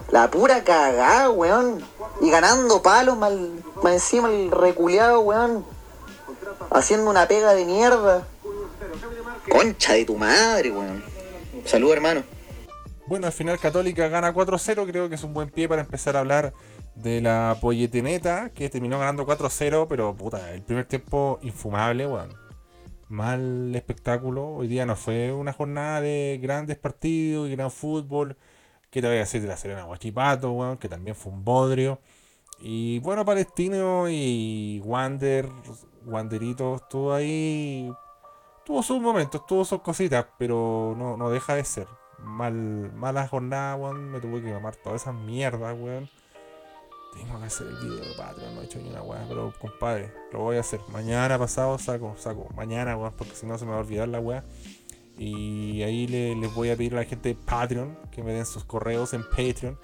[0.10, 1.84] La pura cagada, weón.
[2.22, 5.66] Y ganando palos mal, encima el reculeado, weón.
[6.72, 8.28] Haciendo una pega de mierda.
[9.50, 11.04] Concha de tu madre, weón.
[11.66, 12.24] Salud, hermano.
[13.08, 16.20] Bueno, al final Católica gana 4-0, creo que es un buen pie para empezar a
[16.20, 16.54] hablar
[16.96, 22.34] de la Polleteneta, que terminó ganando 4-0, pero puta, el primer tiempo infumable, weón.
[23.08, 28.36] Mal espectáculo, hoy día no fue una jornada de grandes partidos y gran fútbol.
[28.89, 30.78] ¿Qué te voy a decir de la Serena Guachipato, weón?
[30.78, 32.02] Que también fue un bodrio.
[32.60, 35.48] Y bueno, Palestino y Wander,
[36.06, 37.89] Wanderito estuvo ahí.
[38.65, 41.88] Tuvo sus momentos, tuvo sus cositas, pero no, no deja de ser
[42.28, 44.12] mal, mala jornada, weón.
[44.12, 46.10] Me tuve que mamar toda esa mierda, weón.
[47.13, 50.13] Tengo que hacer el video de Patreon, no he hecho ni una weá, pero compadre,
[50.32, 50.80] lo voy a hacer.
[50.90, 52.48] Mañana pasado saco, saco.
[52.56, 54.44] Mañana, weón, porque si no se me va a olvidar la weá.
[55.18, 58.46] Y ahí le- les voy a pedir a la gente de Patreon que me den
[58.46, 59.80] sus correos en Patreon.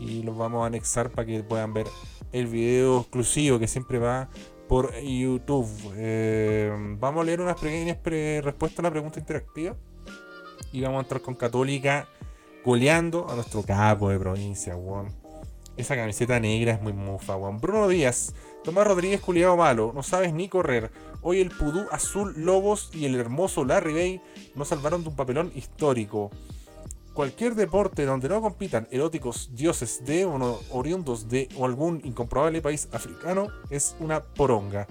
[0.00, 1.86] Y los vamos a anexar para que puedan ver
[2.32, 4.30] el video exclusivo que siempre va
[4.68, 5.68] por YouTube.
[5.96, 9.76] Eh, vamos a leer unas pequeñas pre- respuestas a la pregunta interactiva
[10.72, 12.08] y vamos a entrar con Católica
[12.64, 15.08] goleando a nuestro capo de provincia, weón.
[15.76, 17.60] Esa camiseta negra es muy mufa, weón.
[17.60, 20.90] Bruno Díaz, Tomás Rodríguez, culiado malo, no sabes ni correr.
[21.22, 24.20] Hoy el Pudú Azul Lobos y el hermoso Larry Bay
[24.54, 26.30] nos salvaron de un papelón histórico.
[27.14, 32.62] Cualquier deporte donde no compitan eróticos dioses de o no- oriundos de o algún incomprobable
[32.62, 34.86] país africano es una poronga.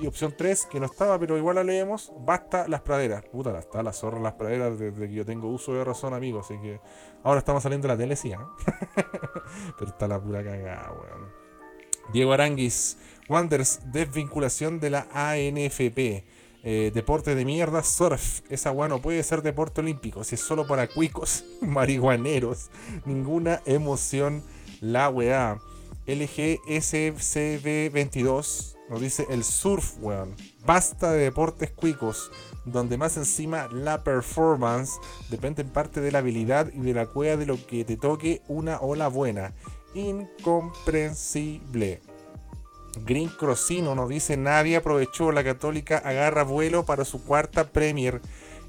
[0.00, 3.24] Y opción 3, que no estaba, pero igual la leemos, basta las praderas.
[3.24, 6.38] Puta, está la zorra las praderas desde que yo tengo uso de razón, amigo.
[6.38, 6.80] Así que
[7.24, 8.48] ahora estamos saliendo de la tele, sí, ¿ah?
[9.76, 11.26] pero está la pura cagada, weón.
[12.12, 12.96] Diego Aranguis,
[13.28, 16.24] Wanders, desvinculación de la ANFP.
[16.62, 18.42] Eh, deporte de mierda, surf.
[18.50, 22.70] Esa weá no puede ser deporte olímpico, si es solo para cuicos, marihuaneros.
[23.04, 24.44] Ninguna emoción,
[24.80, 25.58] la weá.
[26.06, 30.34] LGSCB22 nos dice el surf, weón.
[30.64, 32.30] Basta de deportes cuicos,
[32.64, 34.92] donde más encima la performance
[35.30, 38.42] depende en parte de la habilidad y de la cueva de lo que te toque
[38.48, 39.54] una ola buena.
[39.94, 42.00] Incomprensible.
[43.04, 48.20] Green Crosino nos dice nadie aprovechó la católica agarra vuelo para su cuarta Premier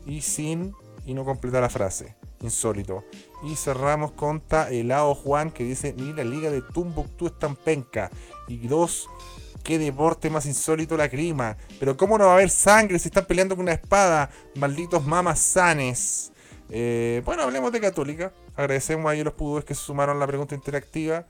[0.05, 0.73] y sin
[1.05, 2.15] y no completa la frase.
[2.41, 3.03] Insólito.
[3.43, 8.09] Y cerramos con Helado Juan que dice ni la liga de Tumbuktu es tan penca.
[8.47, 9.09] Y dos,
[9.69, 11.55] qué deporte más insólito la crima.
[11.79, 14.31] Pero cómo no va a haber sangre si están peleando con una espada.
[14.55, 16.33] Malditos mamas sanes.
[16.71, 18.33] Eh, bueno, hablemos de Católica.
[18.55, 21.27] Agradecemos a ellos los pudores que se sumaron a la pregunta interactiva.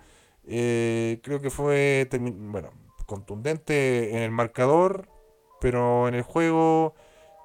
[0.48, 2.70] Eh, creo que fue, bueno,
[3.06, 5.10] contundente en el marcador,
[5.60, 6.96] pero en el juego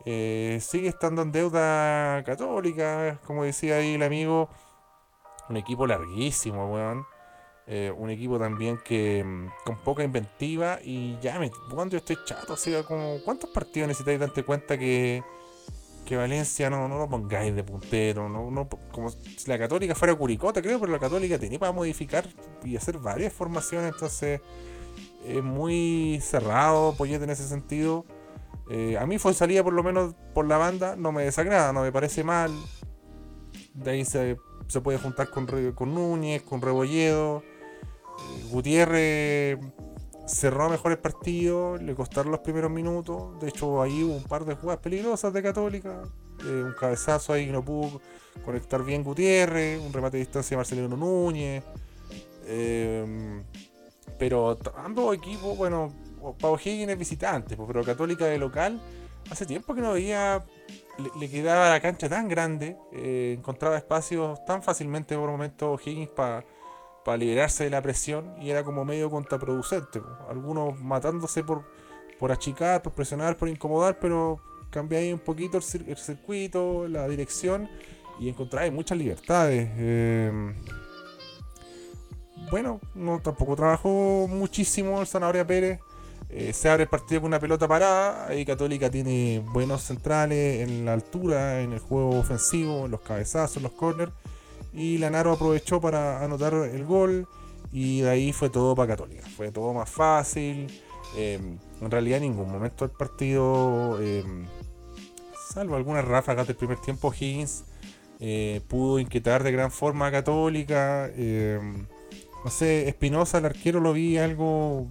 [0.06, 4.48] eh, sigue estando en deuda católica, como decía ahí el amigo.
[5.48, 7.04] Un equipo larguísimo, weón.
[7.66, 12.18] Eh, un equipo también que mm, con poca inventiva y ya me cuando yo estoy
[12.26, 15.22] chato, o sea, como ¿cuántos partidos necesitáis darte cuenta que,
[16.04, 18.28] que Valencia no, no lo pongáis de puntero?
[18.28, 22.28] No, no, como si la Católica fuera Curicota, creo, pero la Católica tenía para modificar
[22.62, 24.42] y hacer varias formaciones, entonces
[25.26, 28.04] es muy cerrado Poyete en ese sentido.
[28.68, 31.80] Eh, a mí fue salida por lo menos por la banda, no me desagrada, no
[31.80, 32.52] me parece mal.
[33.72, 34.36] De ahí se,
[34.82, 37.42] puede juntar con, con Núñez, con Rebolledo.
[38.50, 39.58] Gutiérrez
[40.26, 43.38] cerró mejor el partido, le costaron los primeros minutos.
[43.40, 46.02] De hecho, ahí hubo un par de jugadas peligrosas de Católica.
[46.44, 48.00] Eh, un cabezazo ahí que no pudo
[48.44, 51.62] conectar bien Gutiérrez, un remate de distancia de Marcelino Núñez.
[54.18, 55.92] Pero ambos equipos, bueno,
[56.38, 58.80] Pau Higgins es visitante, pues, pero Católica de local,
[59.30, 60.44] hace tiempo que no veía,
[61.18, 66.44] le, quedaba la cancha tan grande, eh, encontraba espacios tan fácilmente por momentos Higgins para
[67.16, 70.00] liberarse de la presión y era como medio contraproducente.
[70.28, 71.64] Algunos matándose por,
[72.18, 74.40] por achicar, por presionar, por incomodar, pero
[74.70, 77.68] cambia ahí un poquito el, circuito, la dirección
[78.18, 79.68] y encontraba muchas libertades.
[79.76, 80.54] Eh,
[82.50, 85.80] bueno, no tampoco trabajó muchísimo el Zanahoria Pérez.
[86.30, 88.26] Eh, se abre el partido con una pelota parada.
[88.26, 93.58] Ahí Católica tiene buenos centrales en la altura, en el juego ofensivo, en los cabezazos,
[93.58, 94.12] en los corners.
[94.74, 97.26] Y Lanaro aprovechó para anotar el gol.
[97.72, 99.26] Y de ahí fue todo para Católica.
[99.36, 100.66] Fue todo más fácil.
[101.16, 101.38] Eh,
[101.80, 104.24] en realidad, en ningún momento del partido, eh,
[105.48, 107.64] salvo algunas ráfagas del primer tiempo, Higgins
[108.68, 111.10] pudo inquietar de gran forma a Católica
[112.44, 114.88] no sé, Espinosa, el arquero, lo vi algo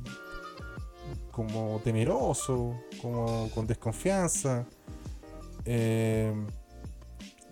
[1.32, 4.66] como temeroso, como con desconfianza.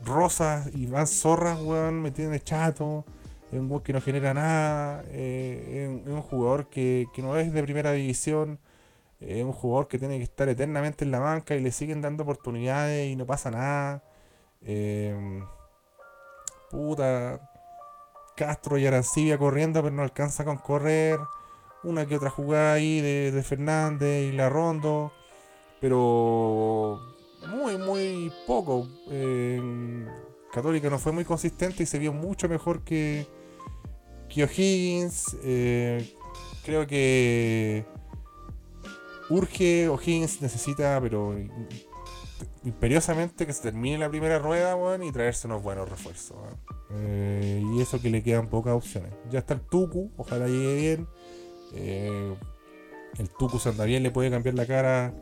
[0.01, 3.05] Eh, Rosas y Van Zorras, weón, me tienen chato.
[3.51, 5.03] Es un weón que no genera nada.
[5.09, 8.59] Eh, es, un jugador que, no es de primera división.
[9.19, 12.23] Es un jugador que tiene que estar eternamente en la banca y le siguen dando
[12.23, 14.03] oportunidades y no pasa nada.
[14.63, 15.43] Eh,
[16.71, 17.39] puta,
[18.35, 21.19] Castro y Arancibia corriendo, pero no alcanza con correr.
[21.83, 25.11] Una que otra jugada ahí de, Fernández y la Rondo,
[25.79, 26.99] pero
[27.47, 28.87] muy, muy poco.
[30.51, 33.25] Católica no fue muy consistente y se vio mucho mejor que,
[34.29, 35.37] que O'Higgins.
[35.43, 36.13] Eh,
[36.65, 37.85] creo que
[39.29, 41.35] urge O'Higgins necesita, pero
[42.65, 46.37] imperiosamente que se termine la primera rueda, y traerse unos buenos refuerzos.
[46.91, 49.11] Eh, y eso que le quedan pocas opciones.
[49.29, 51.07] Ya está el Tuku, ojalá llegue bien.
[51.73, 52.35] Eh,
[53.17, 55.13] el Tuku si anda bien le puede cambiar la cara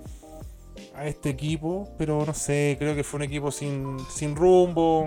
[0.96, 5.06] a este equipo, pero no sé, creo que fue un equipo sin, sin rumbo,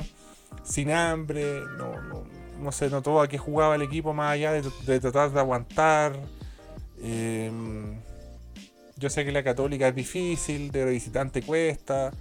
[0.62, 2.24] sin hambre, no, no,
[2.60, 6.18] no se notó a qué jugaba el equipo más allá de, tratar de aguantar.
[7.00, 7.50] Eh,
[8.96, 12.12] yo sé que la católica es difícil, de visitante cuesta,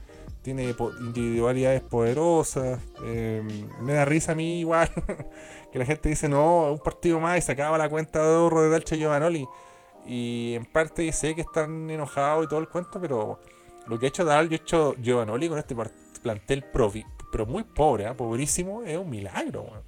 [0.41, 2.79] tiene individualidades poderosas.
[3.05, 4.89] Em, me da risa a mí igual
[5.71, 8.63] que la gente dice, no, un partido más y se acaba la cuenta de ahorro
[8.63, 9.47] de Dalche Giovanoli.
[10.05, 13.39] Y en parte sé que están enojados y todo el cuento, pero
[13.87, 15.75] lo que ha hecho Dal, yo he hecho Giovanoli con este
[16.21, 18.13] plantel profi, pero muy pobre, ¿eh?
[18.13, 19.83] pobrísimo, es un milagro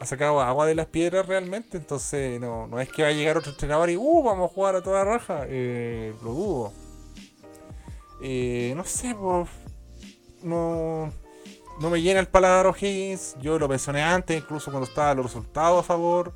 [0.00, 3.36] ha sacado agua de las piedras realmente, entonces no, no es que va a llegar
[3.36, 6.72] otro entrenador y uh, vamos a jugar a toda raja, eh, lo dudo.
[8.22, 9.46] eh, no sé, pues,
[10.42, 11.12] no,
[11.80, 13.36] no me llena el paladar O'Higgins.
[13.42, 16.32] Yo lo mencioné antes, incluso cuando estaban los resultados a favor.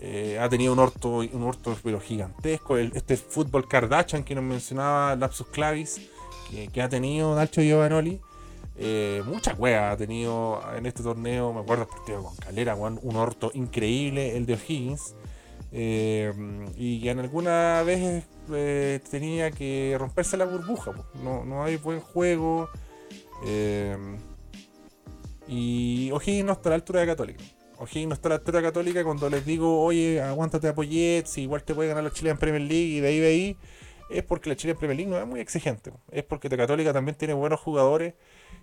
[0.00, 2.76] Eh, ha tenido un orto, un orto pero gigantesco.
[2.76, 6.00] Este fútbol Kardashian que nos mencionaba Lapsus Clavis,
[6.72, 8.20] que, ha tenido Nacho Giovanoli.
[8.80, 11.52] Eh, mucha cueva ha tenido en este torneo.
[11.52, 15.14] Me acuerdo el partido con Calera, un orto increíble, el de O'Higgins.
[15.72, 16.32] Eh,
[16.76, 20.92] y en alguna vez eh, tenía que romperse la burbuja.
[21.24, 22.68] No, no hay buen juego.
[25.48, 27.42] y O'Higgins no está a la altura de Católica.
[27.78, 31.62] O'Higgins no está la altura Católica cuando les digo, oye, aguántate a Poyet, si igual
[31.62, 33.56] te puede ganar la Chile en Premier League y de ahí de ahí,
[34.10, 35.92] es porque la Chile en Premier League no es muy exigente.
[36.10, 38.14] Es porque la Católica también tiene buenos jugadores.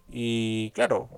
[0.10, 1.10] Y claro,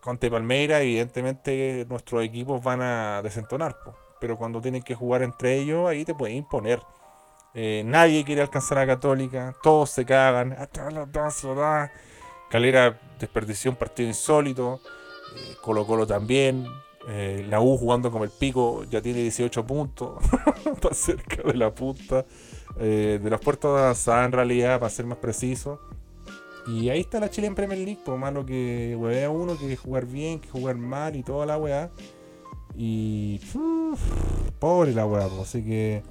[0.00, 3.76] con Te Palmeira, evidentemente nuestros equipos van a desentonar.
[3.84, 3.94] po.
[4.20, 6.80] Pero cuando tienen que jugar entre ellos, ahí te pueden imponer.
[7.54, 10.56] Eh, nadie quiere alcanzar a Católica, todos se cagan.
[12.50, 14.80] Calera desperdició un partido insólito.
[15.36, 16.66] eh, Colo Colo también.
[17.10, 20.22] Eh, la U jugando como el pico ya tiene 18 puntos.
[20.64, 22.24] Está cerca de la punta.
[22.78, 25.80] eh, de los puertos de avanzada en realidad, para ser más preciso.
[26.66, 30.06] Y ahí está la Chile en Premier League, por malo que huevea uno, que jugar
[30.06, 31.90] bien, que jugar mal y toda la weá.
[32.76, 33.40] Y.
[34.58, 36.02] pobre la weá, así que.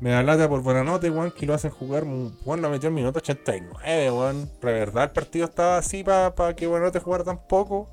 [0.00, 2.04] Me da lata por buena nota, weón, que lo hacen jugar.
[2.44, 4.50] Juan lo metió en minuto 89, weón.
[4.60, 7.88] De verdad, el partido estaba así para que Buenanote jugara tan poco.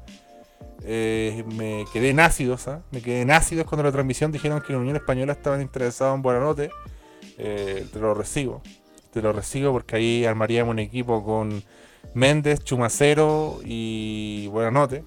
[0.86, 2.68] Eh, me quedé en ácidos.
[2.92, 6.70] Me quedé en cuando la transmisión dijeron que la Unión Española estaban interesados en Buenanote.
[7.38, 8.62] Eh, te lo recibo.
[9.12, 11.64] Te lo recibo porque ahí armaríamos un equipo con
[12.14, 15.04] Méndez, Chumacero y Buenanote.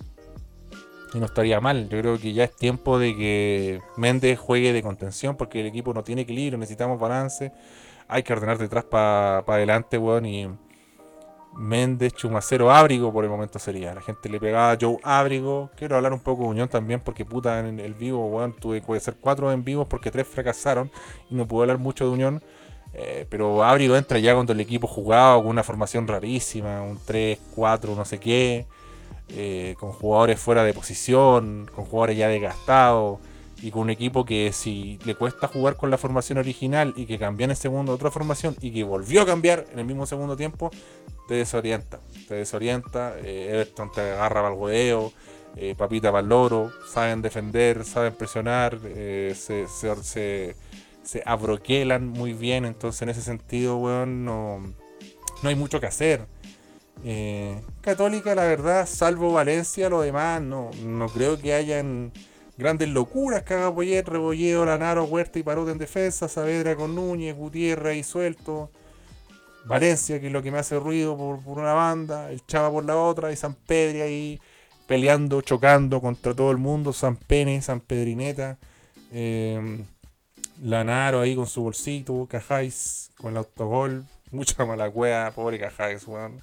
[1.14, 1.88] Y no estaría mal.
[1.88, 5.92] Yo creo que ya es tiempo de que Méndez juegue de contención porque el equipo
[5.94, 6.58] no tiene equilibrio.
[6.58, 7.52] Necesitamos balance.
[8.08, 10.26] Hay que ordenar detrás para adelante, weón.
[10.26, 10.48] Y
[11.56, 13.94] Méndez, Chumacero, Ábrigo por el momento sería.
[13.94, 15.70] La gente le pegaba a Joe Ábrigo.
[15.76, 18.52] Quiero hablar un poco de Unión también porque puta en el vivo, weón.
[18.54, 20.90] Tuve que hacer cuatro en vivos porque tres fracasaron.
[21.30, 22.42] Y no puedo hablar mucho de Unión.
[22.98, 27.38] Eh, pero Ábrigo entra ya cuando el equipo jugaba con una formación rarísima, un 3,
[27.54, 28.66] 4, no sé qué,
[29.28, 33.18] eh, con jugadores fuera de posición, con jugadores ya desgastados,
[33.62, 37.18] y con un equipo que si le cuesta jugar con la formación original y que
[37.18, 40.36] cambió en el segundo otra formación y que volvió a cambiar en el mismo segundo
[40.36, 40.70] tiempo,
[41.28, 45.12] te desorienta, te desorienta, eh, Everton te agarra para el hueveo,
[45.56, 50.56] eh, papita para el loro, saben defender, saben presionar, eh, se, se, se,
[51.02, 54.60] se abroquelan muy bien, entonces en ese sentido, weón, no,
[55.42, 56.26] no hay mucho que hacer.
[57.04, 62.12] Eh, Católica, la verdad, salvo Valencia, lo demás, no, no creo que hayan
[62.56, 67.36] grandes locuras que haga Poyet, Rebolledo, Lanaro, Huerta y Parot en defensa, Saavedra con Núñez,
[67.36, 68.70] Gutiérrez ahí suelto,
[69.66, 72.84] Valencia, que es lo que me hace ruido por, por una banda, el Chava por
[72.84, 74.40] la otra, y San Pedri ahí
[74.86, 78.58] peleando, chocando contra todo el mundo, San Pene, San Pedrineta,
[79.12, 79.84] eh,
[80.62, 86.40] Lanaro ahí con su bolsito, Cajáis con el autogol, mucha mala cueva, pobre Cajáis, weón.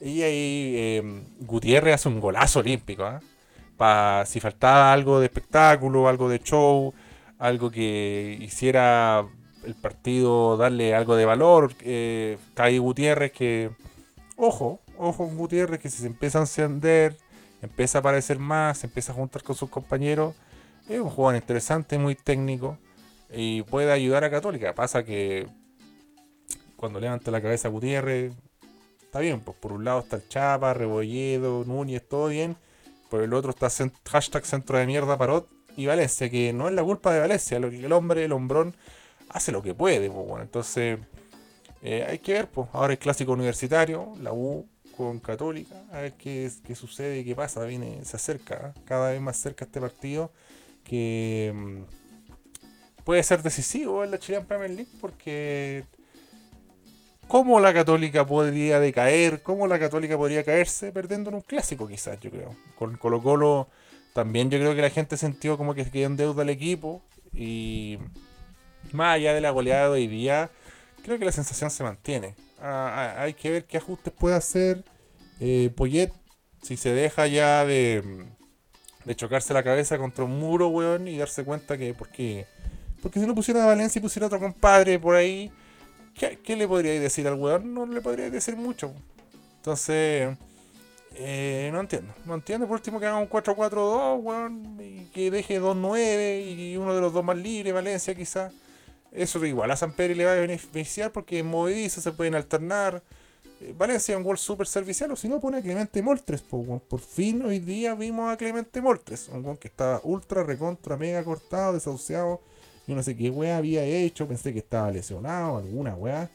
[0.00, 3.20] Y ahí eh, Gutiérrez hace un golazo olímpico, ¿ah?
[4.26, 6.94] Si faltaba algo de espectáculo, algo de show,
[7.38, 9.26] algo que hiciera
[9.64, 12.38] el partido darle algo de valor, eh,
[12.80, 13.70] Gutiérrez que,
[14.36, 17.16] ojo, ojo Gutiérrez que si se empieza a encender,
[17.60, 20.34] empieza a aparecer más, se empieza a juntar con sus compañeros,
[20.88, 22.78] es un jugador interesante, muy técnico
[23.32, 24.74] y puede ayudar a Católica.
[24.74, 25.48] Pasa que
[26.76, 28.32] cuando levanta la cabeza Gutiérrez,
[29.02, 32.56] está bien, pues por un lado está el Chapa, Rebolledo, Núñez, todo bien.
[33.12, 35.46] Por el otro está cent- hashtag centro de mierda Parot
[35.76, 38.74] y Valencia, que no es la culpa de Valencia, lo que el hombre, el hombrón,
[39.28, 40.10] hace lo que puede.
[40.40, 40.98] Entonces,
[41.82, 42.70] eh, hay que ver, pues.
[42.72, 47.62] Ahora el clásico universitario, la U con Católica, a ver qué, qué sucede qué pasa.
[47.64, 48.80] Viene, se acerca, ¿eh?
[48.86, 50.32] cada vez más cerca este partido
[50.82, 51.82] que mm,
[53.04, 55.84] puede ser decisivo en la Chilean Premier League porque
[57.32, 62.20] cómo la Católica podría decaer, cómo la Católica podría caerse perdiendo en un clásico quizás,
[62.20, 62.54] yo creo.
[62.76, 63.68] Con Colo Colo
[64.12, 67.00] también yo creo que la gente sintió como que quedó en deuda el equipo
[67.32, 67.96] y
[68.92, 70.50] más allá de la goleada de hoy día,
[71.02, 72.34] creo que la sensación se mantiene.
[72.60, 74.84] Hay que ver qué ajustes puede hacer
[75.40, 76.12] eh, Poyet
[76.60, 78.26] si se deja ya de,
[79.06, 82.44] de chocarse la cabeza contra un muro, weón, y darse cuenta que, porque,
[83.00, 85.50] porque si no pusiera Valencia y pusiera otro compadre por ahí,
[86.14, 87.74] ¿qué, qué le podría decir al weón?
[87.74, 88.92] No le podría decir mucho.
[89.58, 90.36] Entonces,
[91.14, 92.14] eh, no entiendo.
[92.24, 96.94] No entiendo por último que haga un 4-4-2, weón, y que deje 2-9 y uno
[96.94, 98.52] de los dos más libres, Valencia quizás.
[99.12, 103.02] Eso igual a San Pedro le va a beneficiar porque es movedizo, se pueden alternar.
[103.60, 106.42] eh, Valencia un gol súper servicial, o si no pone a Clemente Moltres.
[106.42, 111.22] por fin hoy día vimos a Clemente Moltres, un gol que estaba ultra, recontra, mega
[111.24, 112.40] cortado, desahuciado.
[112.86, 116.30] Yo no sé qué weá había hecho, pensé que estaba lesionado, alguna weá.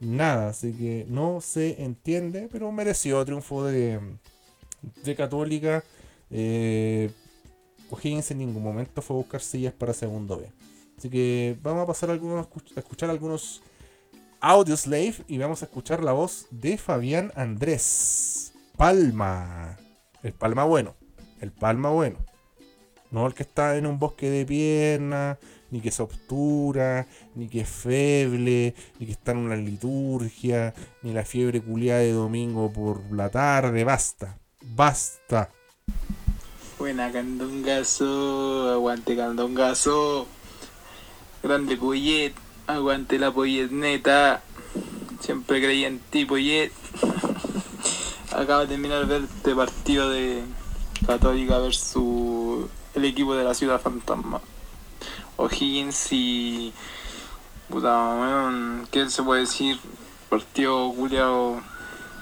[0.00, 3.98] Nada, así que no se entiende, pero mereció triunfo de,
[5.04, 5.82] de Católica.
[6.30, 7.10] Eh,
[7.90, 10.50] en ningún momento fue a buscar sillas para segundo B.
[10.96, 12.46] Así que vamos a pasar a, algunos,
[12.76, 13.62] a escuchar algunos
[14.40, 19.76] audios Slave y vamos a escuchar la voz de Fabián Andrés Palma.
[20.22, 20.94] El Palma bueno.
[21.40, 22.18] El Palma bueno.
[23.10, 25.38] No el que está en un bosque de piernas,
[25.70, 31.12] ni que se obtura, ni que es feble, ni que está en una liturgia, ni
[31.12, 33.84] la fiebre culiada de domingo por la tarde.
[33.84, 34.38] Basta.
[34.62, 35.50] Basta.
[36.78, 40.26] Buena candongazo, aguante candongazo.
[41.42, 42.34] Grande Poyet,
[42.66, 44.42] aguante la Poyet neta.
[45.20, 46.72] Siempre creí en ti, Poyet.
[48.32, 50.44] Acaba de terminar de este partido de
[51.06, 54.40] Católica versus el equipo de la Ciudad Fantasma.
[55.38, 56.72] O'Higgins y.
[57.70, 59.78] Puta, weón, ¿qué se puede decir?
[60.28, 61.60] Partido culiao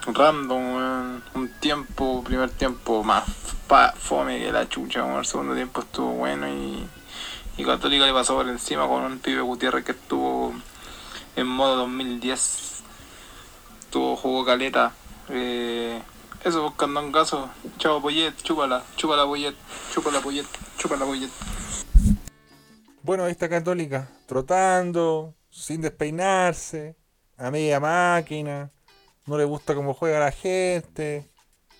[0.06, 1.24] random, weón.
[1.34, 3.24] Un tiempo, primer tiempo más
[3.66, 5.18] pa- fome que la chucha, weón.
[5.20, 6.86] El segundo tiempo estuvo bueno y,
[7.56, 10.52] y Católica le pasó por encima con un pibe Gutiérrez que estuvo
[11.36, 12.82] en modo 2010.
[13.80, 14.92] Estuvo, jugó caleta.
[15.30, 16.02] Eh,
[16.44, 17.48] eso buscando un caso.
[17.78, 19.54] Chao Poyet, chúpala, chúpala Poyet,
[19.94, 20.46] chúpala Poyet,
[20.78, 21.30] chúpala Poyet.
[23.07, 26.96] Bueno, está Católica, trotando, sin despeinarse,
[27.36, 28.72] a media máquina,
[29.26, 31.24] no le gusta cómo juega la gente,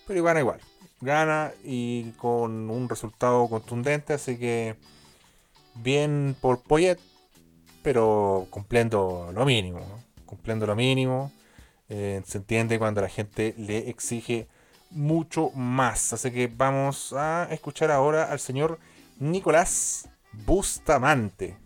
[0.07, 0.61] pero gana igual.
[1.01, 4.77] Gana y con un resultado contundente, así que
[5.75, 6.97] bien por Poyet,
[7.83, 10.01] pero cumpliendo lo mínimo, ¿no?
[10.25, 11.33] cumpliendo lo mínimo.
[11.89, 14.47] Eh, se entiende cuando la gente le exige
[14.91, 16.13] mucho más.
[16.13, 18.79] Así que vamos a escuchar ahora al señor
[19.19, 21.57] Nicolás Bustamante.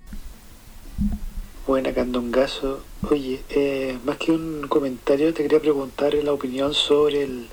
[1.68, 2.84] Buena Candongazo.
[3.10, 7.48] Oye, eh, más que un comentario, te quería preguntar la opinión sobre el,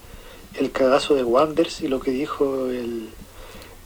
[0.54, 3.10] el cagazo de Wanders y lo que dijo el,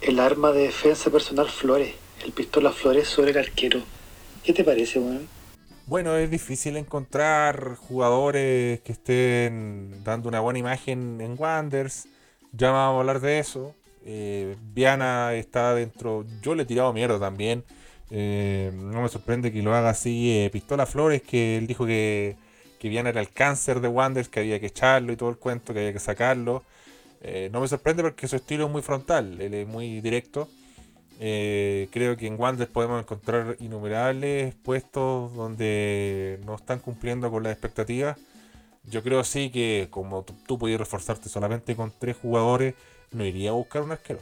[0.01, 1.93] el arma de defensa personal Flores,
[2.23, 3.81] el pistola Flores sobre el arquero.
[4.43, 5.27] ¿Qué te parece, weón?
[5.85, 12.07] Bueno, es difícil encontrar jugadores que estén dando una buena imagen en Wanders.
[12.53, 13.75] Ya vamos a hablar de eso.
[14.05, 16.25] Eh, Viana está dentro.
[16.41, 17.63] Yo le he tirado mierda también.
[18.11, 20.31] Eh, no me sorprende que lo haga así.
[20.31, 22.35] eh, Pistola Flores, que él dijo que,
[22.79, 25.73] que Viana era el cáncer de Wanders, que había que echarlo y todo el cuento,
[25.73, 26.63] que había que sacarlo.
[27.21, 30.49] Eh, no me sorprende porque su estilo es muy frontal, él es muy directo.
[31.19, 38.17] Creo que en Wander podemos encontrar innumerables puestos donde no están cumpliendo con las expectativas.
[38.83, 42.75] Yo creo sí que como tú, tú podías reforzarte solamente con tres jugadores,
[43.13, 44.19] no iría a buscar un arquero.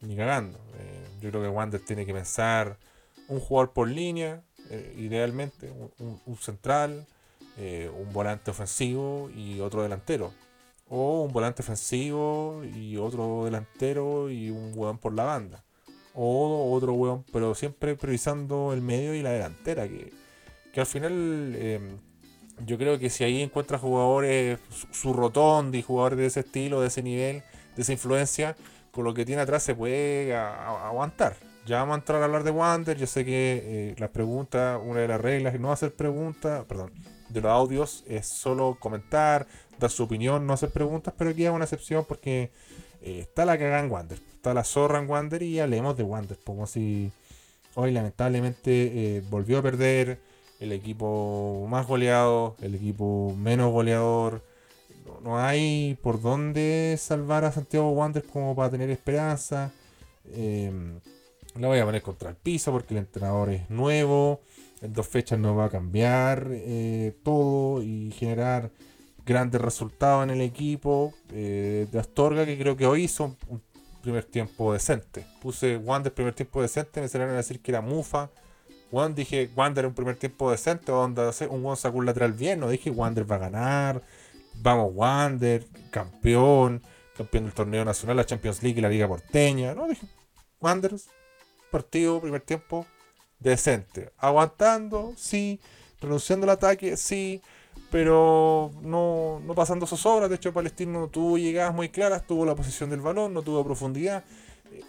[0.00, 0.58] Ni cagando.
[0.78, 2.78] Eh, yo creo que Wander tiene que pensar
[3.28, 7.06] un jugador por línea, eh, idealmente, un, central,
[7.56, 10.32] eh, un volante ofensivo y otro delantero.
[10.88, 15.64] O un volante ofensivo y otro delantero y un hueón por la banda.
[16.12, 19.88] O otro hueón, pero siempre priorizando el medio y la delantera.
[19.88, 20.12] Que,
[20.72, 21.56] que al final
[22.64, 26.88] yo creo que si ahí encuentras jugadores, su, su rotondi, jugadores de ese estilo, de
[26.88, 27.42] ese nivel,
[27.76, 28.56] de esa influencia,
[28.92, 31.36] con lo que tiene atrás se puede a- a- aguantar.
[31.66, 32.96] Ya vamos a entrar a hablar de Wander.
[32.96, 36.92] Yo sé que eh, las preguntas, una de las reglas es no hacer preguntas, perdón,
[37.28, 39.46] de los audios es solo comentar,
[39.80, 42.50] dar su opinión, no hacer preguntas, pero aquí hay una excepción porque
[43.02, 46.38] eh, está la cagada en Wander, está la zorra en Wander y hablemos de Wander,
[46.44, 47.10] como si
[47.74, 50.20] hoy lamentablemente eh, volvió a perder
[50.60, 54.42] el equipo más goleado, el equipo menos goleador.
[55.22, 59.72] No, hay por dónde salvar a Santiago Wander como para tener esperanza.
[60.32, 60.72] Eh,
[61.58, 64.40] la voy a poner contra el piso porque el entrenador es nuevo.
[64.82, 68.70] En dos fechas no va a cambiar eh, todo y generar
[69.24, 73.62] grandes resultados en el equipo eh, de Astorga, que creo que hoy hizo un
[74.02, 75.24] primer tiempo decente.
[75.40, 78.30] Puse Wander primer tiempo decente, me salieron a decir que era Mufa.
[78.94, 82.68] Juan dije, Wander un primer tiempo decente, onda, un Juan sacó un lateral bien, no
[82.68, 84.02] dije Wander va a ganar,
[84.62, 86.80] vamos Wander, campeón,
[87.16, 90.06] campeón del torneo nacional, la Champions League y la Liga Porteña, no dije
[90.60, 90.94] Wander,
[91.72, 92.86] partido, primer tiempo,
[93.40, 95.58] decente, aguantando, sí,
[96.00, 97.42] renunciando al ataque, sí,
[97.90, 100.30] pero no, no pasando sus obras.
[100.30, 103.64] De hecho, Palestino no tuvo llegadas muy claras, tuvo la posición del balón, no tuvo
[103.64, 104.24] profundidad.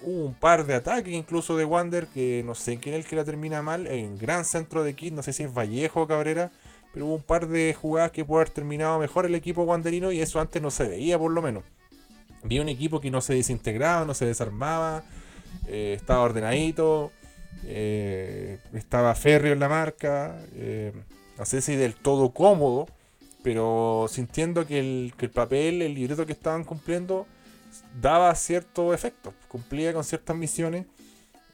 [0.01, 3.15] Hubo un par de ataques incluso de Wander que no sé quién es el que
[3.15, 3.87] la termina mal.
[3.87, 6.51] Un gran centro de Kid, no sé si es Vallejo o Cabrera,
[6.93, 10.21] pero hubo un par de jugadas que pudo haber terminado mejor el equipo guanderino y
[10.21, 11.63] eso antes no se veía por lo menos.
[12.43, 15.03] Vi un equipo que no se desintegraba, no se desarmaba,
[15.67, 17.11] eh, estaba ordenadito,
[17.65, 20.93] eh, estaba férreo en la marca, eh,
[21.37, 22.87] no sé si del todo cómodo,
[23.43, 27.25] pero sintiendo que el, que el papel, el libreto que estaban cumpliendo
[27.99, 30.85] daba cierto efecto, cumplía con ciertas misiones.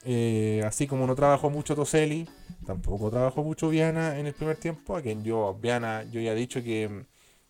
[0.03, 2.27] eh, así como no trabajó mucho Toselli,
[2.65, 4.95] tampoco trabajó mucho Viana en el primer tiempo.
[4.95, 7.05] A quien yo, Viana, yo ya he dicho que,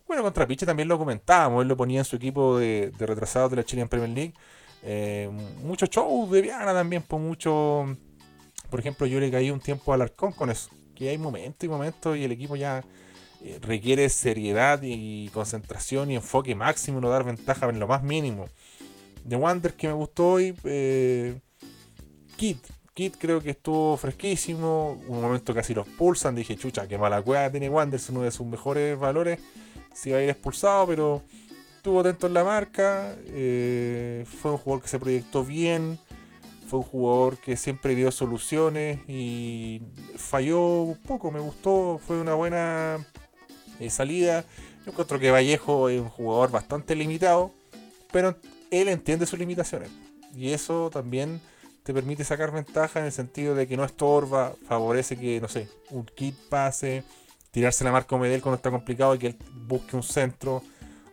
[0.07, 3.57] bueno, contra Piche también lo comentábamos, él lo ponía en su equipo de, retrasados de
[3.57, 4.33] la Chilean Premier League.
[4.83, 5.29] Eh,
[5.63, 7.95] muchos shows de Viana también, por mucho.
[8.69, 11.69] Por ejemplo, yo le caí un tiempo al Arcón con eso, que hay momentos y
[11.69, 12.83] momentos y el equipo ya
[13.43, 18.47] eh, requiere seriedad y concentración y enfoque máximo, no dar ventaja en lo más mínimo.
[19.23, 21.39] De Wander que me gustó hoy, eh,
[22.35, 22.59] Kit.
[22.93, 27.49] Kit creo que estuvo fresquísimo, un momento casi los pulsan, dije, chucha, qué mala cueva
[27.49, 29.39] tiene Wander, uno de sus mejores valores,
[29.93, 31.21] si va a ir expulsado, pero
[31.77, 35.99] estuvo atento en la marca, eh, fue un jugador que se proyectó bien,
[36.71, 39.81] fue un jugador que siempre dio soluciones y
[40.15, 43.05] falló poco, me gustó, fue una buena
[43.79, 44.45] eh, salida.
[44.85, 47.51] Yo encuentro que Vallejo es un jugador bastante limitado,
[48.11, 48.37] pero
[48.71, 49.91] él entiende sus limitaciones.
[50.33, 51.41] Y eso también
[51.83, 55.67] te permite sacar ventaja en el sentido de que no estorba, favorece que, no sé,
[55.89, 57.03] un kit pase,
[57.51, 60.63] tirarse la marca Medel cuando está complicado y que él busque un centro,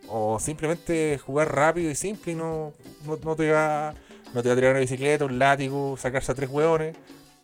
[0.07, 2.73] o simplemente jugar rápido y simple y no,
[3.05, 3.93] no, no te va
[4.33, 6.95] no te va a tirar una bicicleta, un látigo, sacarse a tres hueones,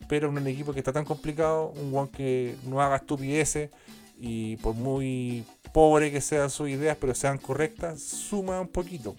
[0.08, 3.72] pero en un equipo que está tan complicado, un hueón que no haga estupideces
[4.20, 9.16] y por muy pobre que sean sus ideas, pero sean correctas, suma un poquito.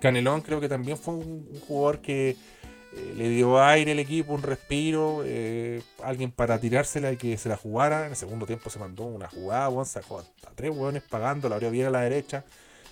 [0.00, 4.42] Canelón creo que también fue un, jugador que eh, le dio aire al equipo, un
[4.42, 8.04] respiro, eh, alguien para tirársela y que se la jugara.
[8.04, 10.24] En el segundo tiempo se mandó una jugada, weón, sacó a
[10.54, 12.44] tres hueones pagando, la abrió bien a la derecha.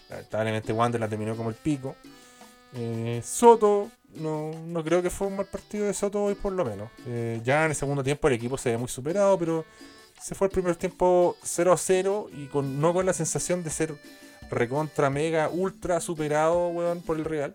[0.09, 1.97] Lamentablemente Wander la terminó como el pico.
[2.75, 6.65] Eh, Soto, no, no creo que fue un mal partido de Soto hoy por lo
[6.65, 6.91] menos.
[7.45, 9.65] Ya en el segundo tiempo el equipo se ve muy superado, pero
[10.21, 13.71] se fue el primer tiempo 0 a 0 y con, no con la sensación de
[13.71, 13.95] ser
[14.51, 17.55] recontra, mega, ultra superado, weón, por el Real.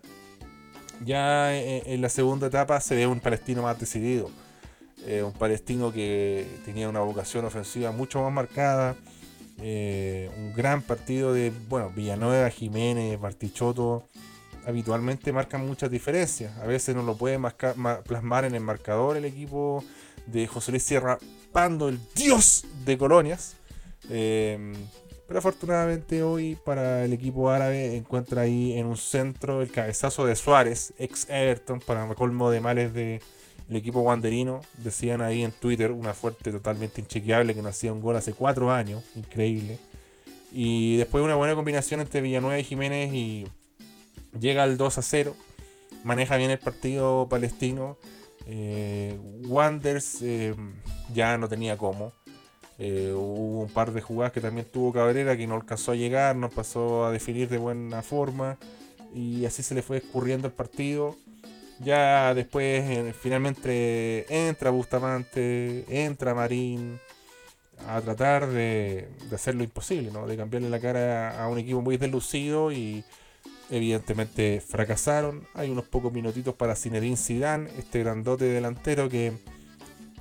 [1.04, 4.30] Ya en, en la segunda etapa se ve un palestino más decidido.
[5.06, 8.96] Eh, un palestino que tenía una vocación ofensiva mucho más marcada.
[9.62, 14.04] Eh, un gran partido de, bueno, Villanueva, Jiménez, Martichoto
[14.66, 16.56] habitualmente marcan muchas diferencias.
[16.58, 17.38] A veces no lo puede
[18.04, 19.82] plasmar en el marcador el equipo
[20.26, 21.18] de José Luis Sierra
[21.52, 23.56] Pando, el dios de colonias.
[24.10, 24.72] Eh,
[25.30, 30.34] pero afortunadamente hoy para el equipo árabe encuentra ahí en un centro el cabezazo de
[30.34, 33.22] Suárez, ex Everton, para colmo de males de
[33.68, 34.60] el equipo wanderino.
[34.78, 38.72] Decían ahí en Twitter una fuerte totalmente inchequeable que no hacía un gol hace cuatro
[38.72, 39.78] años, increíble.
[40.50, 43.46] Y después una buena combinación entre Villanueva y Jiménez y
[44.36, 45.36] llega al 2 a 0.
[46.02, 47.98] Maneja bien el partido palestino.
[48.46, 49.16] Eh,
[50.22, 50.54] eh,
[51.14, 52.12] ya no tenía cómo.
[52.82, 56.34] Eh, hubo un par de jugadas que también tuvo Cabrera que no alcanzó a llegar,
[56.34, 58.56] no pasó a definir de buena forma.
[59.14, 61.14] Y así se le fue escurriendo el partido.
[61.80, 66.98] Ya después eh, finalmente entra Bustamante, entra Marín
[67.86, 70.26] a tratar de, hacer lo imposible, ¿no?
[70.26, 73.04] de cambiarle la cara a un equipo muy deslucido y
[73.70, 75.46] evidentemente fracasaron.
[75.54, 79.32] Hay unos pocos minutitos para Zinedine Zidane, este grandote delantero que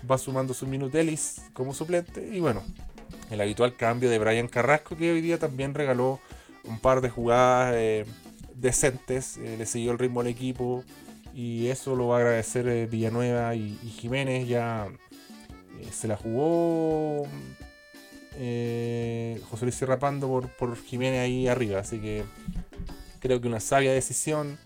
[0.09, 2.27] va sumando sus minutelis como suplente.
[2.31, 2.63] Y bueno,
[3.29, 6.19] el habitual cambio de Brian Carrasco, que hoy día también regaló
[6.63, 8.05] un par de jugadas eh,
[8.55, 10.83] decentes, eh, le siguió el ritmo al equipo.
[11.33, 14.47] Y eso lo va a agradecer eh, Villanueva y, Jiménez.
[14.47, 14.87] Ya
[15.91, 17.25] se la jugó
[18.33, 21.79] José Luis Sierra Pando por, por Jiménez ahí arriba.
[21.79, 22.23] Así que
[23.19, 24.57] creo que una sabia decisión.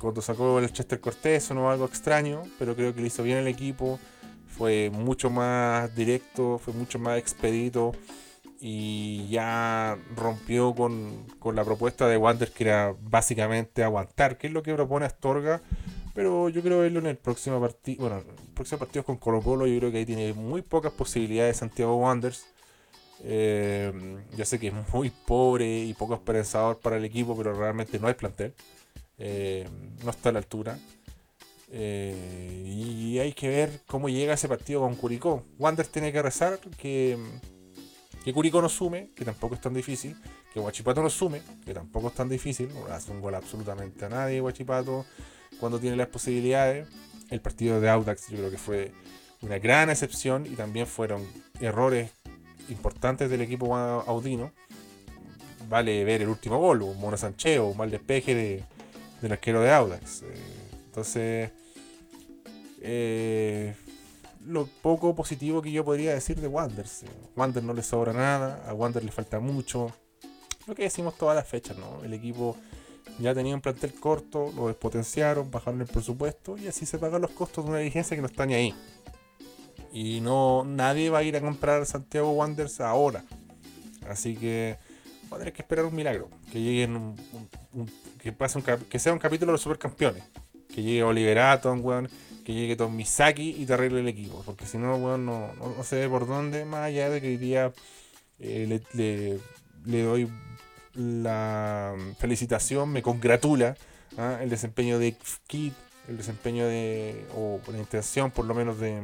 [0.00, 3.46] Cuando sacó el Chester Cortés sonó algo extraño, pero creo que lo hizo bien el
[3.46, 3.98] equipo.
[4.48, 7.92] Fue mucho más directo, fue mucho más expedito
[8.60, 14.52] y ya rompió con, con la propuesta de Wander que era básicamente aguantar, que es
[14.52, 15.62] lo que propone Astorga.
[16.14, 18.02] Pero yo creo verlo en el próximo partido.
[18.02, 19.66] Bueno, el próximo partido es con Colo Colo.
[19.66, 22.46] Yo creo que ahí tiene muy pocas posibilidades Santiago Wanderers.
[23.22, 27.98] Eh, ya sé que es muy pobre y poco esperanzador para el equipo, pero realmente
[27.98, 28.54] no hay plantel.
[29.20, 29.68] Eh,
[30.02, 30.78] no está a la altura.
[31.72, 35.44] Eh, y hay que ver cómo llega ese partido con Curicó.
[35.58, 37.16] Wanderers tiene que rezar que,
[38.24, 40.16] que Curicó no sume, que tampoco es tan difícil.
[40.52, 42.72] Que Guachipato no sume, que tampoco es tan difícil.
[42.74, 45.04] No hace un gol absolutamente a nadie Guachipato
[45.60, 46.88] cuando tiene las posibilidades.
[47.28, 48.92] El partido de Audax yo creo que fue
[49.42, 51.24] una gran excepción y también fueron
[51.60, 52.10] errores
[52.68, 54.52] importantes del equipo audino,
[55.68, 58.64] vale ver el último gol, un Mono Sancheo, un mal despeje de,
[59.20, 60.22] del arquero de Audax.
[60.22, 60.26] Eh,
[60.86, 61.50] entonces,
[62.80, 63.74] eh,
[64.46, 67.04] lo poco positivo que yo podría decir de Wanderers.
[67.36, 69.92] Wander no le sobra nada, a Wander le falta mucho.
[70.66, 72.02] Lo que decimos todas las fechas, ¿no?
[72.02, 72.56] El equipo
[73.18, 77.30] ya tenía un plantel corto, lo despotenciaron, bajaron el presupuesto y así se pagan los
[77.32, 78.74] costos de una dirigencia que no está ni ahí.
[79.92, 83.24] Y no nadie va a ir a comprar Santiago Wanderers ahora.
[84.08, 84.78] Así que
[85.30, 86.28] va a tener que esperar un milagro.
[86.50, 87.90] Que lleguen un,
[88.22, 90.22] que pase un, que sea un capítulo de los supercampeones.
[90.74, 92.08] Que llegue Oliver Atom, weón.
[92.44, 94.42] Que llegue Tom Misaki y te arregle el equipo.
[94.44, 96.64] Porque si no, weón, no, no, sé por dónde.
[96.64, 97.72] Más allá de que hoy día
[98.38, 99.40] eh, le,
[99.84, 100.28] le, doy
[100.94, 103.76] la felicitación, me congratula
[104.18, 104.38] ¿ah?
[104.40, 105.14] el desempeño de
[105.46, 105.72] Kid,
[106.08, 109.00] el desempeño de, o la intención por lo menos de,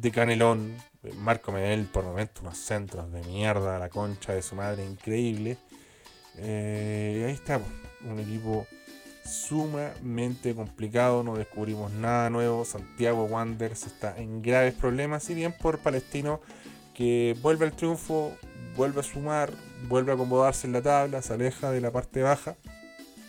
[0.00, 0.74] de Canelón,
[1.12, 5.56] Marco Medel por momento unos centros de mierda, la concha de su madre, increíble.
[6.38, 7.60] Eh, ahí está,
[8.08, 8.66] un equipo
[9.24, 12.64] sumamente complicado, no descubrimos nada nuevo.
[12.64, 16.40] Santiago Wanderers está en graves problemas, si bien por Palestino
[16.94, 18.32] que vuelve al triunfo,
[18.76, 19.52] vuelve a sumar,
[19.88, 22.56] vuelve a acomodarse en la tabla, se aleja de la parte baja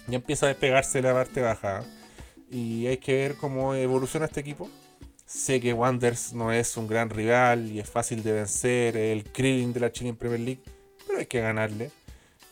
[0.08, 1.84] y empieza a despegarse de la parte baja.
[2.52, 4.70] Y hay que ver cómo evoluciona este equipo.
[5.26, 9.74] Sé que Wanderers no es un gran rival y es fácil de vencer, el Krillin
[9.74, 10.62] de la Chilean Premier League,
[11.08, 11.90] pero hay que ganarle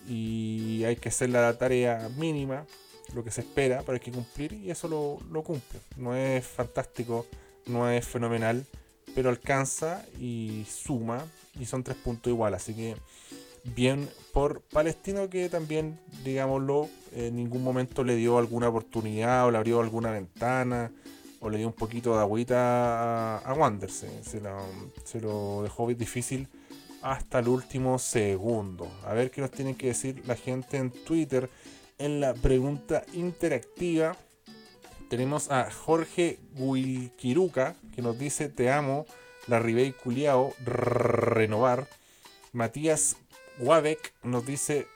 [0.09, 2.65] y hay que hacer la tarea mínima,
[3.13, 5.79] lo que se espera, pero hay que cumplir y eso lo, lo cumple.
[5.97, 7.27] No es fantástico,
[7.67, 8.65] no es fenomenal,
[9.13, 11.23] pero alcanza y suma
[11.59, 12.95] y son tres puntos igual, así que
[13.63, 19.59] bien por Palestino que también, digámoslo, en ningún momento le dio alguna oportunidad o le
[19.59, 20.91] abrió alguna ventana
[21.43, 23.93] o le dio un poquito de agüita a, a Wanderers.
[23.93, 26.47] Se, se, lo dejó difícil
[27.01, 28.89] hasta el último segundo.
[29.05, 31.49] A ver qué nos tienen que decir la gente en Twitter
[31.99, 34.15] en la pregunta interactiva.
[35.09, 39.05] Tenemos a Jorge Guilquiruca que nos dice te amo,
[39.47, 41.87] la Ribey Culiao, renovar.
[42.53, 43.17] Matías
[43.59, 44.87] Guabec nos dice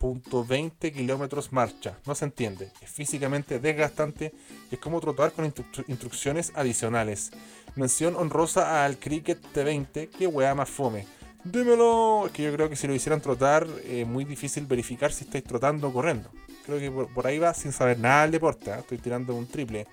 [0.00, 1.98] 2.20 kilómetros marcha.
[2.06, 2.72] No se entiende.
[2.80, 4.32] Es físicamente desgastante
[4.70, 7.30] y es como trotar con instrucciones adicionales.
[7.76, 10.08] Mención honrosa al Cricket T20.
[10.08, 11.06] Que weá más fome.
[11.44, 12.26] Dímelo.
[12.26, 15.44] Es que yo creo que si lo hicieran trotar, es muy difícil verificar si estáis
[15.44, 16.30] trotando o corriendo.
[16.64, 18.70] Creo que por, ahí va sin saber nada del deporte.
[18.70, 18.76] ¿eh?
[18.78, 19.86] Estoy tirando un triple.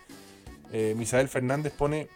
[0.72, 2.08] Eh, Misael Fernández pone.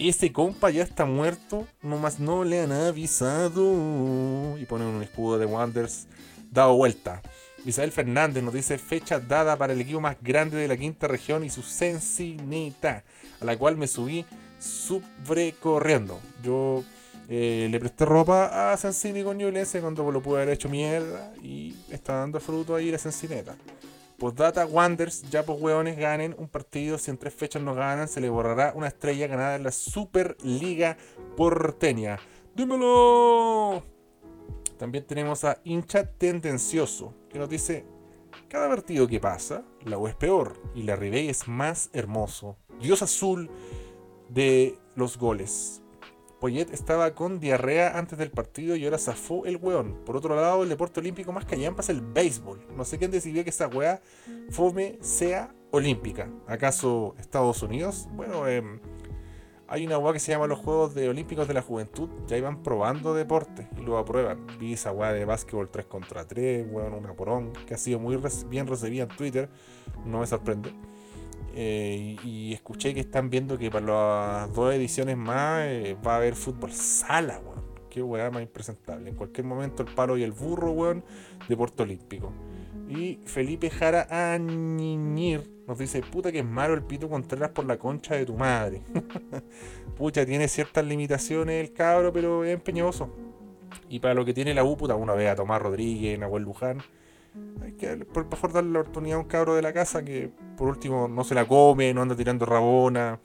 [0.00, 4.56] Ese compa ya está muerto, nomás no le han avisado.
[4.56, 6.06] Y pone un escudo de Wonders
[6.50, 7.22] dado vuelta.
[7.64, 11.44] Misael Fernández nos dice fecha dada para el equipo más grande de la quinta región
[11.44, 13.04] y su sencinita,
[13.40, 14.24] a la cual me subí
[14.58, 16.20] sobrecorriendo.
[16.42, 16.84] Yo
[17.28, 21.74] eh, le presté ropa a Sensini con Ñublense cuando lo pude haber hecho mierda y
[21.90, 23.56] está dando fruto ahí la Sensineta.
[24.18, 28.20] Postdata Wonders, ya pues hueones ganen un partido, si en tres fechas no ganan, se
[28.20, 30.96] le borrará una estrella ganada en la Superliga
[31.36, 32.18] porteña.
[32.56, 33.97] ¡Dímelo!
[34.78, 37.84] También tenemos a hincha tendencioso, que nos dice,
[38.48, 42.56] cada partido que pasa, la U es peor y la Ribey es más hermoso.
[42.80, 43.50] Dios azul
[44.28, 45.82] de los goles.
[46.40, 50.04] Poyet estaba con diarrea antes del partido y ahora zafó el weón.
[50.04, 52.64] Por otro lado, el deporte olímpico más callampa es el béisbol.
[52.76, 54.00] No sé quién decidió que esa weá
[54.50, 56.30] fome sea olímpica.
[56.46, 58.08] ¿Acaso Estados Unidos?
[58.12, 58.80] Bueno, em,
[59.68, 62.08] hay una weá que se llama los Juegos Olímpicos de la Juventud.
[62.26, 64.46] Ya iban probando deportes y lo aprueban.
[64.58, 68.18] Vi esa weá de básquetbol 3 contra 3, weón, una porón, que ha sido muy
[68.48, 69.50] bien recibida en Twitter.
[70.06, 70.72] No me sorprende.
[71.54, 76.16] Eh, y, escuché que están viendo que para las dos ediciones más eh, va a
[76.16, 77.58] haber fútbol sala, weón.
[77.90, 79.10] Qué weá más impresentable.
[79.10, 81.04] En cualquier momento el palo y el burro, weón,
[81.56, 82.32] Puerto Olímpico.
[82.88, 87.78] Y Felipe Jara Añiñir nos dice, puta que es malo el pito Contreras por la
[87.78, 88.82] concha de tu madre.
[89.96, 93.10] Pucha, tiene ciertas limitaciones el cabro, pero es empeñoso.
[93.90, 96.82] Y para lo que tiene la U, puta, uno ve a Tomás Rodríguez, Nahuel Luján
[97.62, 100.68] hay que por mejor darle la oportunidad a un cabro de la casa que por
[100.68, 103.20] último no se la come, no anda tirando rabona,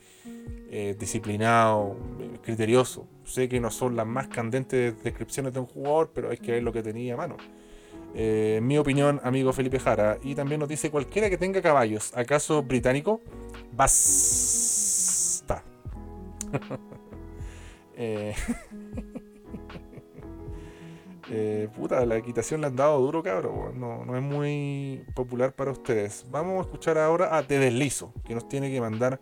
[0.70, 3.08] eh, disciplinado, eh, criterioso.
[3.24, 6.64] Sé que no son las más candentes descripciones de un jugador, pero hay que ver
[6.64, 7.38] lo que tenía a mano.
[8.16, 10.18] Eh, mi opinión, amigo Felipe Jara.
[10.22, 13.22] Y también nos dice cualquiera que tenga caballos, ¿acaso británico?
[13.72, 15.64] Basta.
[17.98, 18.36] eh,
[21.32, 23.80] eh, puta, la equitación le han dado duro, cabrón.
[23.80, 26.26] No, es muy popular para ustedes.
[26.30, 29.20] Vamos a escuchar ahora a Te Deslizo, que nos tiene que mandar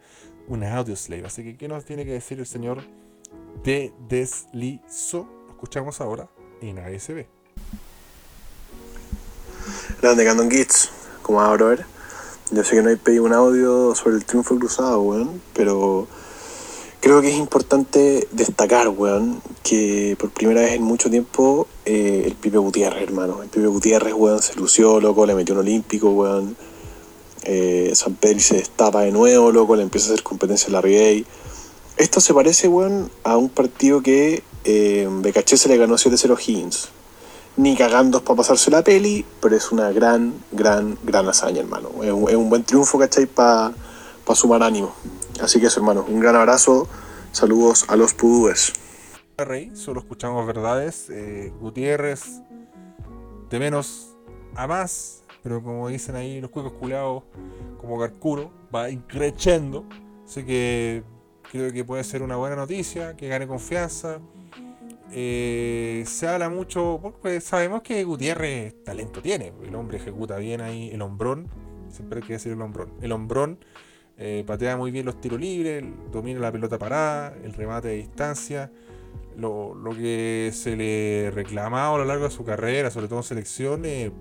[0.48, 1.26] un audio slave.
[1.26, 2.80] Así que, ¿qué nos tiene que decir el señor
[3.64, 5.28] de Deslizo.
[5.46, 6.30] Lo escuchamos ahora
[6.62, 7.26] en ASB.
[10.02, 10.90] Grande Candon Gits,
[11.22, 11.86] como va, brother?
[12.50, 16.08] Yo sé que no hay pedido un audio sobre el triunfo cruzado, weón, pero
[17.00, 22.34] creo que es importante destacar, weón, que por primera vez en mucho tiempo eh, el
[22.34, 23.44] Pipe Gutiérrez, hermano.
[23.44, 26.58] El Pipe Gutiérrez, weón, se lució, loco, le metió un olímpico, weón.
[27.44, 30.90] Eh, San Pedro se destapa de nuevo, loco, le empieza a hacer competencia a la.
[31.98, 35.08] Esto se parece, weón, a un partido que eh,
[35.46, 36.90] se le ganó 7-0 a Higgins.
[37.58, 41.90] Ni cagando para pasarse la peli, pero es una gran, gran, gran hazaña, hermano.
[42.02, 43.26] Es un, buen triunfo, ¿cachai?
[43.26, 43.74] Para
[44.34, 44.94] sumar ánimo.
[45.42, 46.88] Así que eso, hermano, un gran abrazo.
[47.32, 48.74] Saludos a los pudúes.
[49.38, 51.10] Rey, solo escuchamos verdades.
[51.10, 52.42] Eh, Gutiérrez,
[53.50, 54.16] de menos
[54.56, 57.24] a más, pero como dicen ahí los cuicos culados,
[57.80, 59.86] como Carcuro, va increciendo.
[60.26, 61.04] Así que
[61.52, 64.20] creo que puede ser una buena noticia, que gane confianza.
[65.14, 70.90] Eh, se habla mucho, porque sabemos que Gutiérrez talento tiene, el hombre ejecuta bien ahí
[70.92, 71.48] el hombrón,
[71.90, 73.60] siempre hay que decir el hombrón, el hombrón
[74.18, 75.84] eh, patea muy bien los tiros libres,
[76.14, 78.72] domina la pelota parada, el remate de distancia,
[79.36, 83.24] lo, lo que se le reclamaba a lo largo de su carrera, sobre todo en
[83.24, 84.12] selecciones,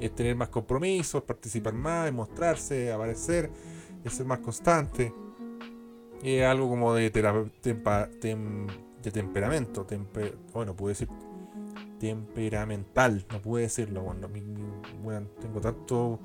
[0.00, 3.50] es tener más compromisos, participar más, mostrarse, aparecer,
[4.06, 5.14] ser más constante.
[6.22, 8.66] Es algo como de, tera- tempa- tem-
[9.04, 11.08] de temperamento, tempe- bueno, puedo decir
[11.98, 14.42] temperamental, no puedo decirlo, bueno, mi-
[15.40, 16.18] tengo tanto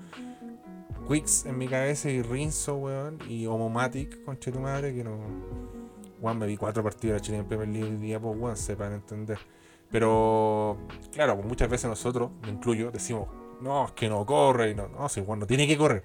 [1.08, 5.18] Quicks en mi cabeza y Rinzo, weón, y Homomatic, conche tu madre, que no.
[6.22, 8.58] Weón, me vi cuatro partidos de la Chile en Premier League hoy día, pues, weón,
[8.58, 9.40] sepan entender.
[9.90, 10.78] Pero,
[11.12, 13.28] claro, pues muchas veces nosotros, me incluyo, decimos,
[13.62, 16.04] no, es que no corre, y no, no, sí, bueno, tiene que correr,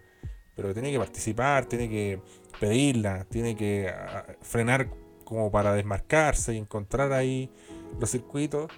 [0.54, 2.20] pero tiene que participar, tiene que
[2.58, 4.88] pedirla, tiene que ah, frenar
[5.35, 7.51] como para desmarcarse y encontrar ahí
[8.01, 8.70] los circuitos.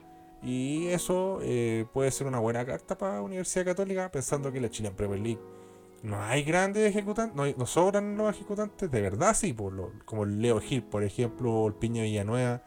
[0.43, 4.71] Y eso eh, puede ser una buena carta para la Universidad Católica, pensando que la
[4.71, 5.41] Chile en Premier League
[6.03, 10.23] no hay grandes ejecutantes, no, no sobran los ejecutantes, de verdad sí, por lo- como
[10.25, 12.63] el Leo Gil, por ejemplo, o el Piña Villanueva.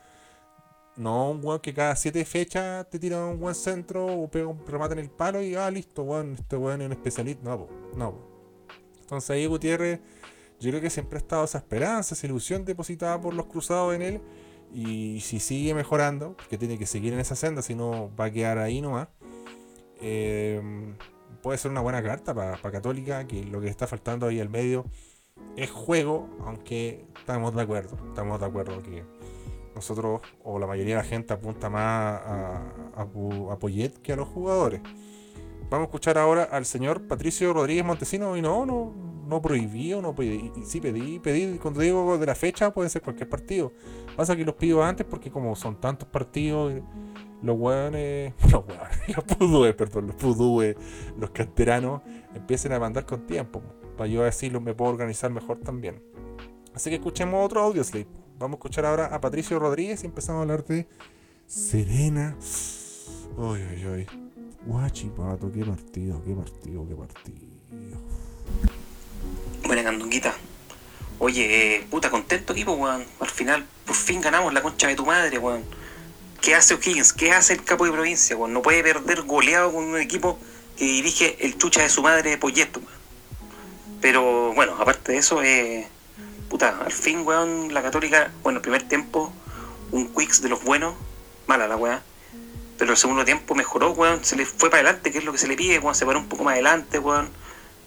[0.98, 4.66] No un weón que cada siete fechas te tira un buen centro o pega un
[4.68, 7.42] remate en el palo y ah, listo, weón, este weón es un especialista.
[7.50, 8.12] No, po, no.
[8.12, 8.22] po.
[9.02, 10.02] Entonces ahí Gutiérrez,
[10.60, 14.02] yo creo que siempre ha estado esa esperanza, esa ilusión depositada por los cruzados en
[14.02, 14.22] él.
[14.74, 18.32] Y si sigue mejorando, que tiene que seguir en esa senda, si no va a
[18.32, 19.08] quedar ahí nomás.
[20.02, 20.62] eh,
[21.42, 24.86] puede ser una buena carta para Católica, que lo que está faltando ahí al medio
[25.56, 29.04] es juego, aunque estamos de acuerdo, estamos de acuerdo que
[29.76, 32.58] nosotros o la mayoría de la gente apunta más a,
[32.96, 34.82] a, a Poyet que a los jugadores.
[35.70, 38.92] Vamos a escuchar ahora al señor Patricio Rodríguez Montesino y no, no,
[39.28, 43.04] no prohibí o no pedí, sí pedí, pedí, cuando digo de la fecha puede ser
[43.04, 43.72] cualquier partido.
[44.16, 46.74] Pasa que los pido antes porque como son tantos partidos,
[47.44, 50.76] los hueones, los hueones, los pudúes, perdón, los pudúes,
[51.20, 52.02] los canteranos
[52.34, 53.62] empiecen a mandar con tiempo.
[53.96, 56.02] Para yo decirlo me puedo organizar mejor también.
[56.74, 58.08] Así que escuchemos otro audio slip.
[58.40, 60.88] Vamos a escuchar ahora a Patricio Rodríguez y empezamos a hablar de
[61.46, 62.36] Serena.
[63.38, 64.29] Uy, uy, uy.
[64.70, 67.48] Guachipato, qué partido, qué partido, qué partido.
[69.66, 70.36] Buena candunguita.
[71.18, 73.04] Oye, eh, puta, contento equipo, weón.
[73.20, 75.64] Al final, por fin ganamos la concha de tu madre, weón.
[76.40, 77.14] ¿Qué hace O'Higgins?
[77.14, 78.54] ¿Qué hace el capo de provincia, weón?
[78.54, 80.38] No puede perder goleado con un equipo
[80.78, 83.00] que dirige el chucha de su madre Poyeto, weón.
[84.02, 85.88] Pero bueno, aparte de eso, eh,
[86.48, 89.34] puta, al fin, weón, la católica, bueno, primer tiempo,
[89.90, 90.94] un Quicks de los buenos,
[91.48, 92.04] mala la weá.
[92.80, 95.38] Pero el segundo tiempo mejoró, weón, se le fue para adelante, que es lo que
[95.38, 97.30] se le pide, weón, se paró un poco más adelante, weón.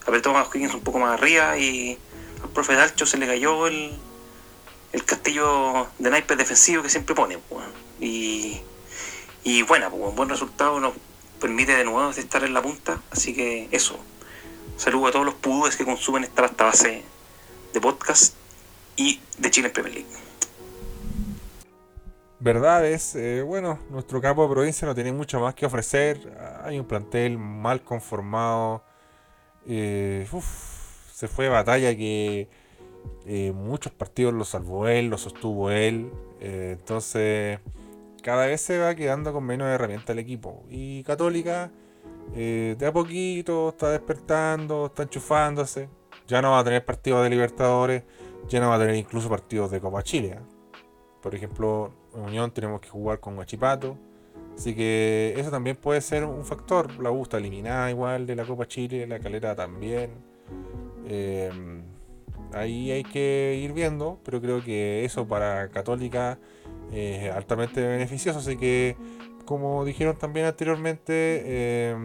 [0.07, 1.99] Apretó a O'Higgins un poco más arriba y
[2.43, 3.99] al profe Dalcho se le cayó el,
[4.93, 7.73] el castillo de naipes defensivo que siempre pone, weón.
[8.01, 8.61] Y,
[9.45, 10.93] y bueno, pues, un buen resultado nos
[11.41, 13.99] permite de nuevo estar en la punta, así que eso.
[14.77, 17.03] Saludo a todos los pudúes que consumen esta vasta base
[17.73, 18.35] de podcast
[18.97, 20.32] y de Chile en Premier League.
[22.43, 26.19] Verdades, eh, bueno, nuestro capo de provincia no tiene mucho más que ofrecer.
[26.65, 28.83] Hay un plantel mal conformado.
[29.65, 30.27] Eh,
[31.13, 32.49] se fue batalla que
[33.27, 36.11] eh, muchos partidos los salvó él, los sostuvo él.
[36.41, 37.61] eh, entonces,
[38.25, 40.65] cada vez se va quedando con menos herramientas el equipo.
[40.69, 41.71] Y Católica,
[42.35, 45.89] eh, de a poquito, está despertando, está enchufándose.
[46.27, 48.03] Ya no va a tener partidos de Libertadores,
[48.49, 50.41] ya no va a tener incluso partidos de Copa Chile.
[51.23, 53.97] Por ejemplo, en Unión tenemos que jugar con Guachipato.
[54.57, 57.01] Así que eso también puede ser un factor.
[57.03, 60.11] La U está eliminada igual de la Copa Chile, la Calera también.
[61.07, 61.51] Eh,
[62.53, 66.39] ahí hay que ir viendo, pero creo que eso para Católica
[66.93, 68.41] eh, altamente beneficioso.
[68.41, 68.97] Así que,
[69.45, 71.97] como dijeron también anteriormente, eh,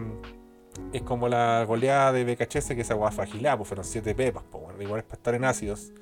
[0.92, 4.62] es como la goleada de BKHS que esa guafa agilada, pues fueron 7 pepas, pues
[4.80, 5.92] igual es para estar en ácidos.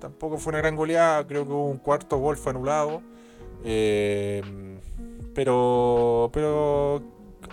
[0.00, 3.02] Tampoco fue una gran goleada, creo que hubo un cuarto gol fue anulado.
[3.64, 4.42] Eh,
[5.34, 7.02] pero, pero,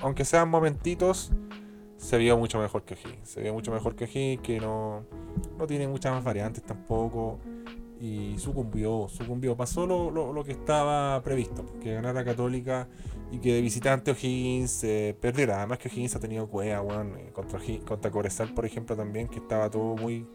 [0.02, 1.32] aunque sean momentitos,
[1.98, 3.30] se vio mucho mejor que O'Higgins.
[3.30, 5.04] Se vio mucho mejor que O'Higgins, que no,
[5.58, 7.39] no tiene muchas más variantes tampoco.
[8.00, 9.58] Y sucumbió, sucumbió.
[9.58, 12.88] Pasó lo, lo, lo que estaba previsto, que ganara Católica
[13.32, 15.58] y que de visitante O'Higgins eh, perdiera.
[15.58, 19.39] Además que O'Higgins ha tenido cueva, weón, eh, contra, contra Cobresal, por ejemplo, también, que
[19.39, 20.28] estaba todo muy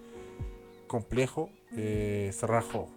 [0.86, 1.50] complejo.
[1.76, 2.30] Eh.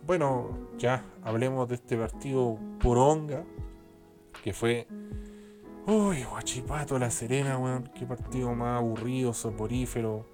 [0.05, 3.43] Bueno, ya hablemos de este partido poronga,
[4.43, 4.87] que fue...
[5.87, 7.91] Uy, Guachipato, La Serena, weón.
[7.93, 10.25] Qué partido más aburrido, soporífero,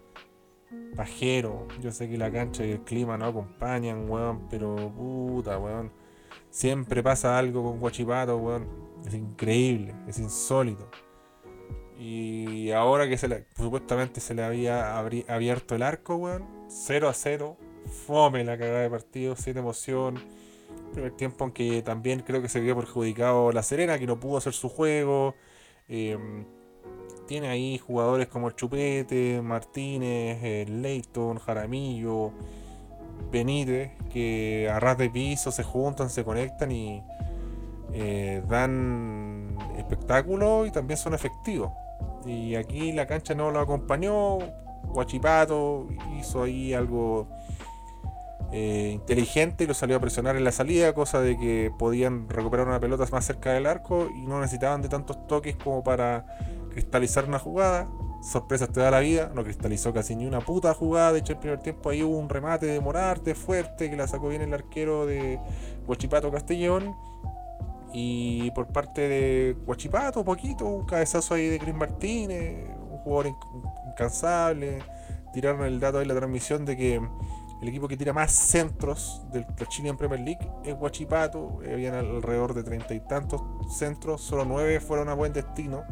[0.95, 1.67] pajero.
[1.81, 5.91] Yo sé que la cancha y el clima no acompañan, weón, pero puta, weón.
[6.49, 8.65] Siempre pasa algo con Guachipato, weón.
[9.05, 10.89] Es increíble, es insólito.
[11.99, 16.45] Y ahora que se le- supuestamente se le había abierto el arco, weón.
[16.69, 17.57] 0 a 0.
[18.05, 20.19] Fome la cagada de partido, sin emoción.
[20.93, 24.53] Primer tiempo, aunque también creo que se vio perjudicado La Serena, que no pudo hacer
[24.53, 25.35] su juego.
[25.87, 26.17] Eh,
[27.27, 32.31] tiene ahí jugadores como el Chupete, Martínez, el Leighton, Jaramillo,
[33.31, 37.01] Benítez, que a ras de piso se juntan, se conectan y
[37.93, 41.71] eh, dan espectáculo y también son efectivos.
[42.25, 44.39] Y aquí la cancha no lo acompañó.
[44.83, 45.87] Guachipato
[46.19, 47.27] hizo ahí algo
[48.51, 52.67] eh, inteligente y lo salió a presionar en la salida, cosa de que podían recuperar
[52.67, 56.25] una pelota más cerca del arco y no necesitaban de tantos toques como para
[56.71, 57.87] cristalizar una jugada.
[58.21, 61.11] Sorpresas te da la vida, no cristalizó casi ni una puta jugada.
[61.13, 64.29] De hecho, el primer tiempo ahí hubo un remate de Morarte fuerte que la sacó
[64.29, 65.39] bien el arquero de
[65.87, 66.95] Guachipato Castellón.
[67.93, 73.89] Y por parte de Guachipato, poquito, un cabezazo ahí de Chris Martínez, un jugador inc-
[73.89, 74.79] incansable.
[75.33, 77.01] Tiraron el dato ahí en la transmisión de que
[77.61, 81.59] el equipo que tira más centros del la Chilean Premier League es Guachipato.
[81.63, 83.41] eh, Habían alrededor de treinta y tantos
[83.77, 85.83] centros, solo nueve fueron a buen destino.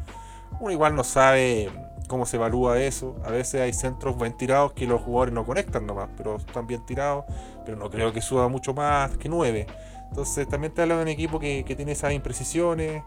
[0.60, 1.70] Uno igual no sabe
[2.08, 3.16] cómo se evalúa eso.
[3.24, 6.84] A veces hay centros bien tirados que los jugadores no conectan nomás, pero están bien
[6.88, 7.26] tirados.
[7.66, 9.68] Pero no creo que suba mucho más que nueve.
[10.10, 13.04] Entonces también te habla de un equipo que, tiene esas imprecisiones.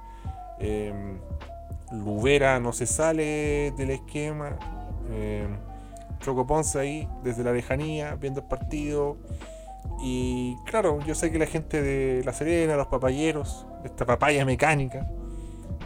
[0.60, 1.18] Eh,
[1.90, 4.56] Lubera no se sale del esquema.
[5.10, 5.48] Eh,
[6.22, 9.18] Choco Ponce ahí desde la lejanía, viendo el partido.
[10.00, 15.06] Y claro, yo sé que la gente de La Serena, los papayeros, esta papaya mecánica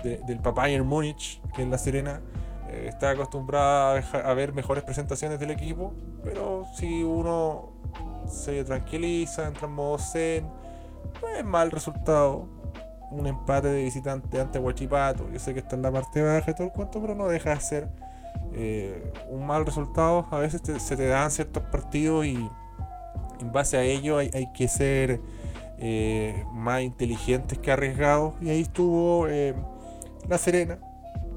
[0.02, 2.20] de- del Papaya Múnich, que es La Serena,
[2.68, 5.94] eh, está acostumbrada a ver mejores presentaciones del equipo.
[6.22, 7.72] Pero si uno
[8.28, 10.46] se tranquiliza, entra en modo zen,
[11.22, 12.48] no es mal resultado.
[13.10, 15.30] Un empate de visitante ante Huachipato.
[15.32, 17.50] Yo sé que está en la parte baja y todo el cuento, pero no deja
[17.50, 17.88] de ser
[18.54, 20.26] eh, un mal resultado.
[20.30, 22.36] A veces se te dan ciertos partidos y
[23.40, 25.20] en base a ello hay, hay que ser
[25.78, 28.34] eh, más inteligentes que arriesgados.
[28.40, 29.54] Y ahí estuvo eh,
[30.28, 30.78] La Serena.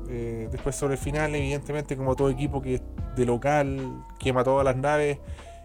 [0.10, 2.82] Después sobre el final, evidentemente, como todo equipo que
[3.16, 5.20] de local quema todas las naves,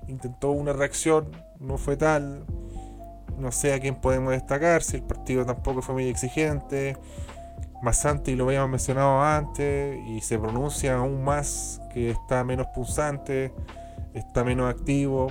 [0.07, 1.31] intentó una reacción,
[1.61, 2.45] no fue tal.
[3.39, 6.99] No sé a quién podemos destacar, si el partido tampoco fue muy exigente.
[7.85, 13.53] Masanti lo habíamos mencionado antes y se pronuncia aún más que está menos punzante,
[14.15, 15.29] está menos activo.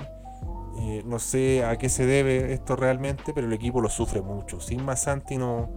[0.78, 4.60] Eh, no sé a qué se debe esto realmente, pero el equipo lo sufre mucho.
[4.60, 5.68] Sin Masanti no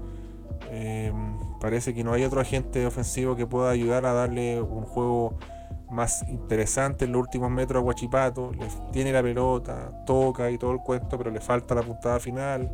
[0.70, 1.12] eh,
[1.60, 5.36] parece que no hay otro agente ofensivo que pueda ayudar a darle un juego
[5.90, 8.52] más interesante en los últimos metros a Guachipato.
[8.52, 12.72] Le, tiene la pelota, toca y todo el cuento, pero le falta la puntada final.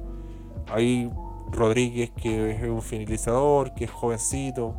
[1.53, 4.75] Rodríguez que es un finalizador, que es jovencito.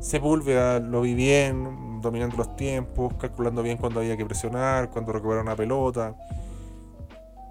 [0.00, 5.42] Sepúlveda lo vi bien, dominando los tiempos, calculando bien cuando había que presionar, cuando recuperar
[5.42, 6.14] una pelota.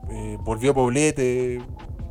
[0.09, 1.61] Eh, volvió Poblete,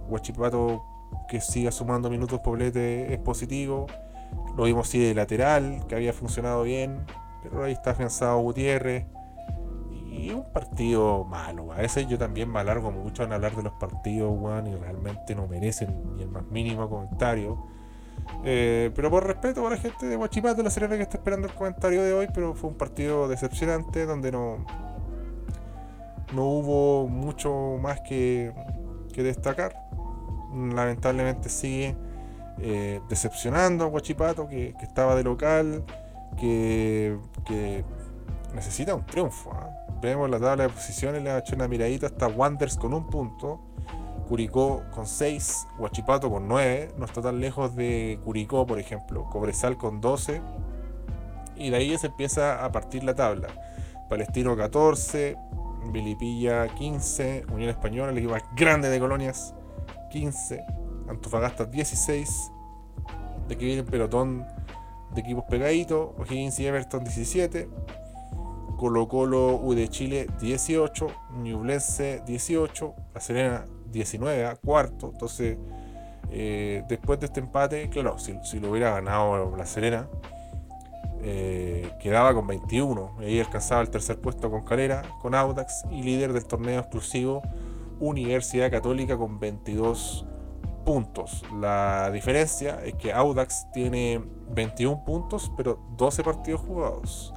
[0.09, 0.83] Guachipato
[1.29, 3.87] que siga sumando minutos Poblete es positivo.
[4.57, 7.05] Lo vimos sí de lateral, que había funcionado bien,
[7.43, 9.07] pero ahí está afianzado Gutiérrez.
[10.17, 11.73] Y un partido malo.
[11.73, 15.35] A veces yo también me alargo mucho en hablar de los partidos, weón, y realmente
[15.35, 17.67] no merecen ni el más mínimo comentario.
[18.45, 21.55] Eh, pero por respeto por la gente de Guachipato, la Serena que está esperando el
[21.55, 24.65] comentario de hoy, pero fue un partido decepcionante donde no,
[26.33, 28.53] no hubo mucho más que,
[29.13, 29.89] que destacar.
[30.55, 31.97] Lamentablemente sigue
[32.59, 35.83] eh, decepcionando a Guachipato, que, que estaba de local,
[36.39, 37.85] que, que
[38.55, 39.53] necesita un triunfo.
[39.53, 39.74] ¿ah?
[40.05, 43.63] Vemos la tabla de posiciones, le ha hecho una miradita hasta Wanders con un punto.
[44.29, 49.79] Curicó con 6, Huachipato con 9, no está tan lejos de Curicó, por ejemplo, Cobresal
[49.79, 50.43] con 12,
[51.57, 53.49] y de ahí se empieza a partir la tabla.
[54.11, 55.39] Palestino 14,
[55.87, 59.55] Vilipilla 15, Unión Española, el equipo más grande de colonias,
[60.11, 60.63] 15,
[61.09, 62.53] Antofagasta 16,
[63.49, 64.47] de aquí viene el pelotón
[65.15, 67.71] de equipos pegaditos, O'Higgins y Everton 17,
[68.77, 71.07] Colo Colo U de Chile 18,
[71.39, 75.59] Ñublense 18, La Serena 19 a cuarto, entonces
[76.31, 80.09] eh, después de este empate, claro, si, si lo hubiera ganado La Serena,
[81.27, 83.17] eh, quedaba con 21.
[83.21, 87.41] Ahí alcanzaba el tercer puesto con Calera, con Audax y líder del torneo exclusivo
[87.99, 90.27] Universidad Católica con 22
[90.85, 91.43] puntos.
[91.59, 97.33] La diferencia es que Audax tiene 21 puntos, pero 12 partidos jugados.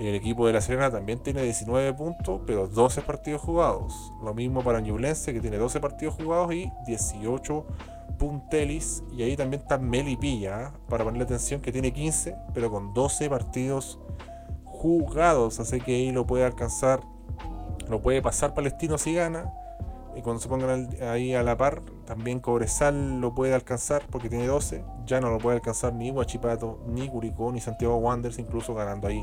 [0.00, 4.14] El equipo de La Serena también tiene 19 puntos, pero 12 partidos jugados.
[4.24, 7.66] Lo mismo para Ñublense, que tiene 12 partidos jugados y 18
[8.18, 9.04] puntelis.
[9.12, 10.68] Y ahí también está Melipilla, ¿eh?
[10.88, 13.98] para ponerle atención, que tiene 15, pero con 12 partidos
[14.64, 15.60] jugados.
[15.60, 17.00] Así que ahí lo puede alcanzar,
[17.90, 19.52] lo puede pasar Palestino si gana.
[20.16, 24.46] Y cuando se pongan ahí a la par, también Cobresal lo puede alcanzar porque tiene
[24.46, 24.82] 12.
[25.04, 29.22] Ya no lo puede alcanzar ni Huachipato, ni Curicó, ni Santiago Wanderers, incluso ganando ahí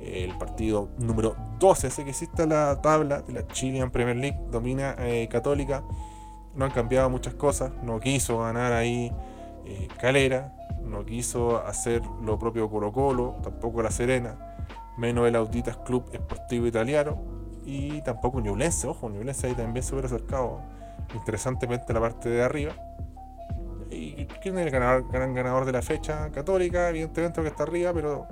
[0.00, 1.88] el partido número 12.
[1.88, 5.82] Así que la tabla de la Chilean Premier League, domina eh, Católica.
[6.54, 7.72] No han cambiado muchas cosas.
[7.82, 9.12] No quiso ganar ahí
[9.66, 14.56] eh, Calera, no quiso hacer lo propio Colo Colo, tampoco La Serena,
[14.96, 17.18] menos el Auditas Club Esportivo Italiano
[17.64, 18.88] y tampoco Ñublense.
[18.88, 20.60] Ojo, Ñublense ahí también se hubiera acercado
[21.14, 22.72] interesantemente la parte de arriba.
[23.90, 26.30] ¿Y quién es el gran ganador de la fecha?
[26.30, 28.26] Católica, evidentemente que está arriba, pero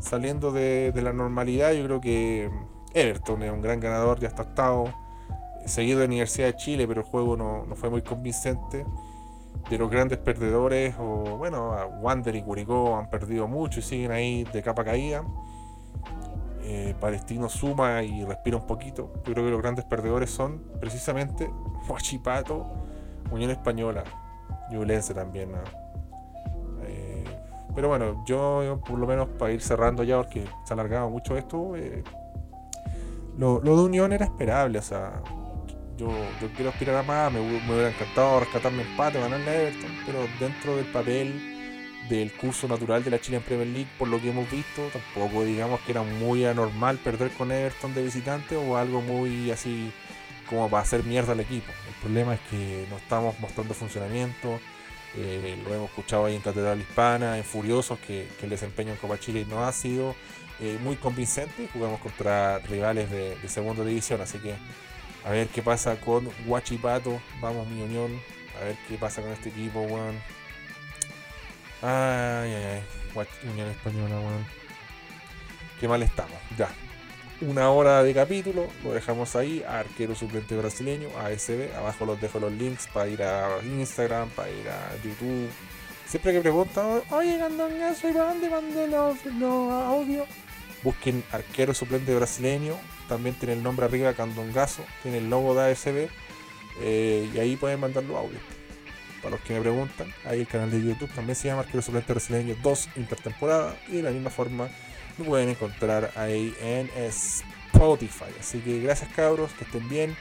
[0.00, 2.50] saliendo de, la normalidad, yo creo que
[2.94, 4.92] Everton es un gran ganador, ya está octavo,
[5.64, 8.84] seguido de Universidad de Chile, pero el juego no, fue muy convincente.
[9.70, 14.44] De los grandes perdedores, o bueno, Wander y Curicó han perdido mucho y siguen ahí
[14.44, 15.24] de capa caída.
[16.62, 19.12] Eh, Palestino suma y respira un poquito.
[19.24, 21.50] Yo creo que los grandes perdedores son precisamente
[21.88, 22.66] Huachipato,
[23.30, 24.04] Unión Española,
[24.70, 25.50] Ñublense también.
[27.76, 31.36] Pero bueno, yo por lo menos para ir cerrando ya, porque se ha alargado mucho
[31.36, 32.02] esto, eh,
[33.38, 34.78] lo, de Unión era esperable.
[34.78, 35.22] O sea,
[35.98, 36.08] yo,
[36.40, 40.76] yo quiero aspirar a más, me, hubiera encantado rescatarme empate, ganarle a Everton, pero dentro
[40.76, 41.52] del papel
[42.08, 45.44] del curso natural de la Chile en Premier League, por lo que hemos visto, tampoco
[45.44, 49.92] digamos que era muy anormal perder con Everton de visitante o algo muy así
[50.48, 51.70] como para hacer mierda al equipo.
[51.88, 54.60] El problema es que no estamos mostrando funcionamiento
[55.16, 59.18] eh, lo hemos escuchado ahí en Catedral Hispana, en Furiosos, que, el desempeño en Copa
[59.18, 60.14] Chile no ha sido
[60.60, 61.68] eh, muy convincente.
[61.72, 64.54] Jugamos contra rivales de, segunda división, así que
[65.24, 67.20] a ver qué pasa con Huachipato.
[67.40, 68.20] Vamos, mi unión.
[68.60, 70.16] A ver qué pasa con este equipo, weón.
[71.82, 72.82] Ay, ay,
[73.14, 73.26] ay.
[73.50, 74.46] Unión Española, weón.
[75.80, 76.38] Qué mal estamos.
[76.56, 76.68] Ya
[77.40, 82.52] una hora de capítulo, lo dejamos ahí, arquero suplente brasileño, ASB, abajo los dejo los
[82.52, 85.50] links para ir a Instagram, para ir a YouTube.
[86.06, 89.18] Siempre que preguntan, oye Gandongazo, ¿y para dónde mandé los,
[89.86, 90.26] audios?
[90.82, 92.76] Busquen arquero suplente brasileño,
[93.08, 96.08] también tiene el nombre arriba Candongazo, tiene el logo de ASB,
[96.80, 98.40] eh, y ahí pueden mandar los audios.
[99.20, 102.12] Para los que me preguntan, ahí el canal de YouTube también se llama Arquero Suplente
[102.12, 104.68] Brasileño 2 Intertemporada, y de la misma forma
[105.18, 108.32] lo pueden encontrar ahí en Spotify.
[108.40, 110.16] Así que gracias cabros, que estén bien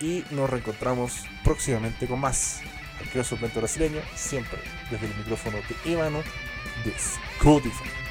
[0.00, 2.60] y nos reencontramos próximamente con más
[3.00, 4.58] Arquero Suplente Brasileño, siempre
[4.90, 6.22] desde el micrófono de Ivano
[6.84, 8.01] de Spotify.